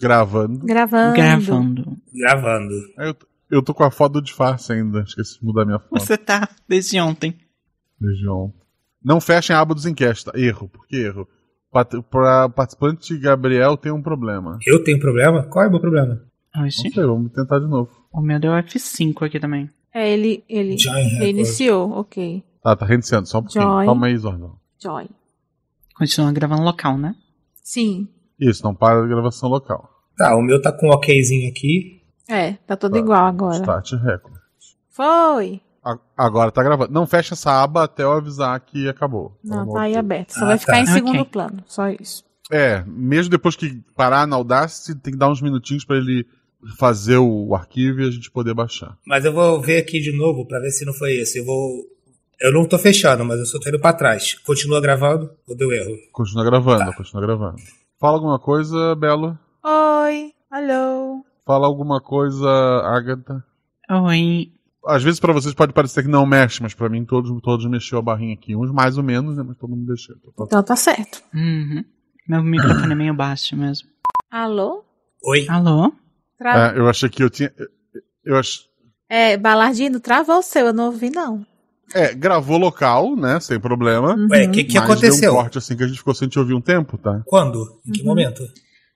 [0.00, 0.66] Gravando.
[0.66, 1.14] Gravando.
[1.14, 1.96] Gravando.
[2.14, 2.74] Gravando.
[2.98, 3.16] Aí Eu,
[3.50, 5.00] eu tô com a foto do disfarce ainda.
[5.00, 5.98] Esqueci de mudar minha foto.
[6.00, 7.36] Você tá desde ontem.
[8.00, 8.52] Região.
[9.04, 10.24] Não fechem a aba dos enquetes.
[10.34, 10.68] Erro.
[10.68, 11.26] Por que erro?
[12.10, 14.58] Pra participante Gabriel tem um problema.
[14.66, 15.42] Eu tenho problema?
[15.44, 16.22] Qual é o meu problema?
[16.54, 17.90] Ah, Não esse- sei, vamos tentar de novo.
[18.12, 19.68] O meu deu F5 aqui também.
[19.92, 21.28] É, ele, ele, Join ele record.
[21.30, 22.42] iniciou, ok.
[22.62, 23.64] Tá, tá reiniciando, só um pouquinho.
[23.64, 24.58] Calma aí, Zordão.
[24.82, 25.06] Joy.
[25.94, 27.14] Continua gravando local, né?
[27.62, 28.08] Sim.
[28.40, 29.88] Isso, não para a gravação local.
[30.16, 32.02] Tá, o meu tá com um okzinho aqui.
[32.28, 32.98] É, tá tudo Tá.
[32.98, 33.56] igual agora.
[33.56, 34.34] Start record.
[34.90, 35.60] Foi!
[35.84, 36.92] A- Agora tá gravando.
[36.92, 39.38] Não fecha essa aba até eu avisar que acabou.
[39.44, 39.98] Não, Vamos tá aí aqui.
[39.98, 40.32] aberto.
[40.32, 40.78] Só Ah, vai ficar tá.
[40.80, 40.94] em Ok.
[40.94, 41.62] segundo plano.
[41.66, 42.24] Só isso.
[42.50, 46.26] É, mesmo depois que parar na Audacity, tem que dar uns minutinhos pra ele
[46.78, 48.96] fazer o arquivo e a gente poder baixar.
[49.06, 51.38] Mas eu vou ver aqui de novo pra ver se não foi esse.
[51.38, 51.84] Eu vou.
[52.40, 54.34] Eu não tô fechando, mas eu só tô indo pra trás.
[54.40, 55.94] Continua gravando ou deu erro?
[56.12, 57.56] Continua gravando, continua gravando.
[57.98, 59.38] Fala alguma coisa, Belo?
[59.64, 60.32] Oi!
[60.50, 61.24] Alô!
[61.46, 62.48] Fala alguma coisa,
[62.84, 63.44] Agatha?
[63.90, 64.52] Oi.
[64.86, 67.98] Às vezes pra vocês pode parecer que não mexe, mas pra mim todos, todos mexeu
[67.98, 68.54] a barrinha aqui.
[68.54, 69.42] Uns mais ou menos, né?
[69.46, 70.14] Mas todo mundo mexeu.
[70.18, 71.22] Então, tá- Então tá certo.
[71.34, 71.84] Uhum.
[72.28, 73.88] Meu microfone é meio baixo mesmo.
[74.30, 74.84] Alô?
[75.24, 75.46] Oi?
[75.48, 75.92] Alô?
[76.38, 76.72] Tra...
[76.74, 77.52] É, eu achei que eu tinha.
[78.24, 78.66] Eu ach...
[79.08, 81.44] É, Balardino, travou o seu, eu não ouvi, não.
[81.94, 83.38] É, gravou local, né?
[83.40, 84.16] Sem problema.
[84.30, 85.20] Ué, o que, que mas aconteceu?
[85.20, 87.22] Deu um corte assim que a gente ficou sem te ouvir um tempo, tá?
[87.26, 87.80] Quando?
[87.86, 88.06] Em que Uhum.
[88.06, 88.42] momento?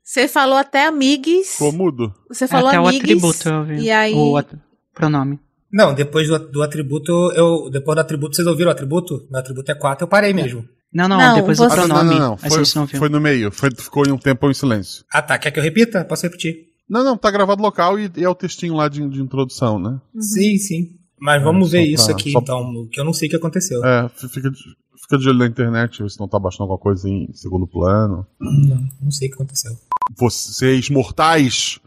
[0.02, 1.52] Você falou até amigues.
[1.52, 2.12] Ficou mudo.
[2.28, 3.02] Você falou Até o amigues.
[3.02, 3.76] atributo eu ouvi.
[3.80, 4.12] E aí.
[4.14, 4.54] O at-
[4.94, 5.38] pronome.
[5.72, 7.70] Não, depois do, do atributo, eu.
[7.70, 9.26] Depois do atributo, vocês ouviram o atributo?
[9.30, 10.64] Meu atributo é 4, eu parei mesmo.
[10.92, 12.18] Não, não, Não, depois você- do Ah, não, pronome.
[12.18, 12.36] não, não.
[12.36, 12.98] Foi, não viu.
[12.98, 13.52] foi no meio.
[13.52, 15.04] Foi, ficou em um tempo em silêncio.
[15.12, 16.04] Ah tá, quer que eu repita?
[16.04, 16.56] Posso repetir.
[16.88, 20.00] Não, não, tá gravado local e, e é o textinho lá de, de introdução, né?
[20.18, 20.88] Sim, sim.
[21.20, 23.84] Mas vamos É, ver isso aqui só- então, que eu não sei o que aconteceu.
[23.84, 24.58] É, fica, de-
[25.02, 28.26] fica de olho na internet, ver se não tá baixando alguma coisa em segundo plano.
[28.40, 29.72] Não, não sei o que aconteceu.
[30.18, 31.78] Vocês mortais,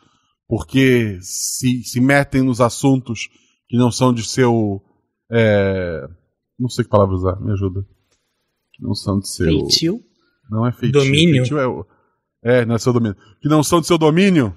[0.47, 3.27] porque se, se metem nos assuntos
[3.67, 4.81] que não são de seu.
[5.31, 6.07] é,
[6.59, 7.81] não sei que palavra usar, me ajuda.
[8.73, 9.47] Que não são de seu.
[9.47, 9.99] Feitio?
[10.49, 11.01] Não é feitio.
[11.01, 11.37] Domínio?
[11.43, 11.85] Feitio é, o-
[12.43, 13.15] é, não é seu domínio.
[13.41, 14.55] Que não são de seu domínio,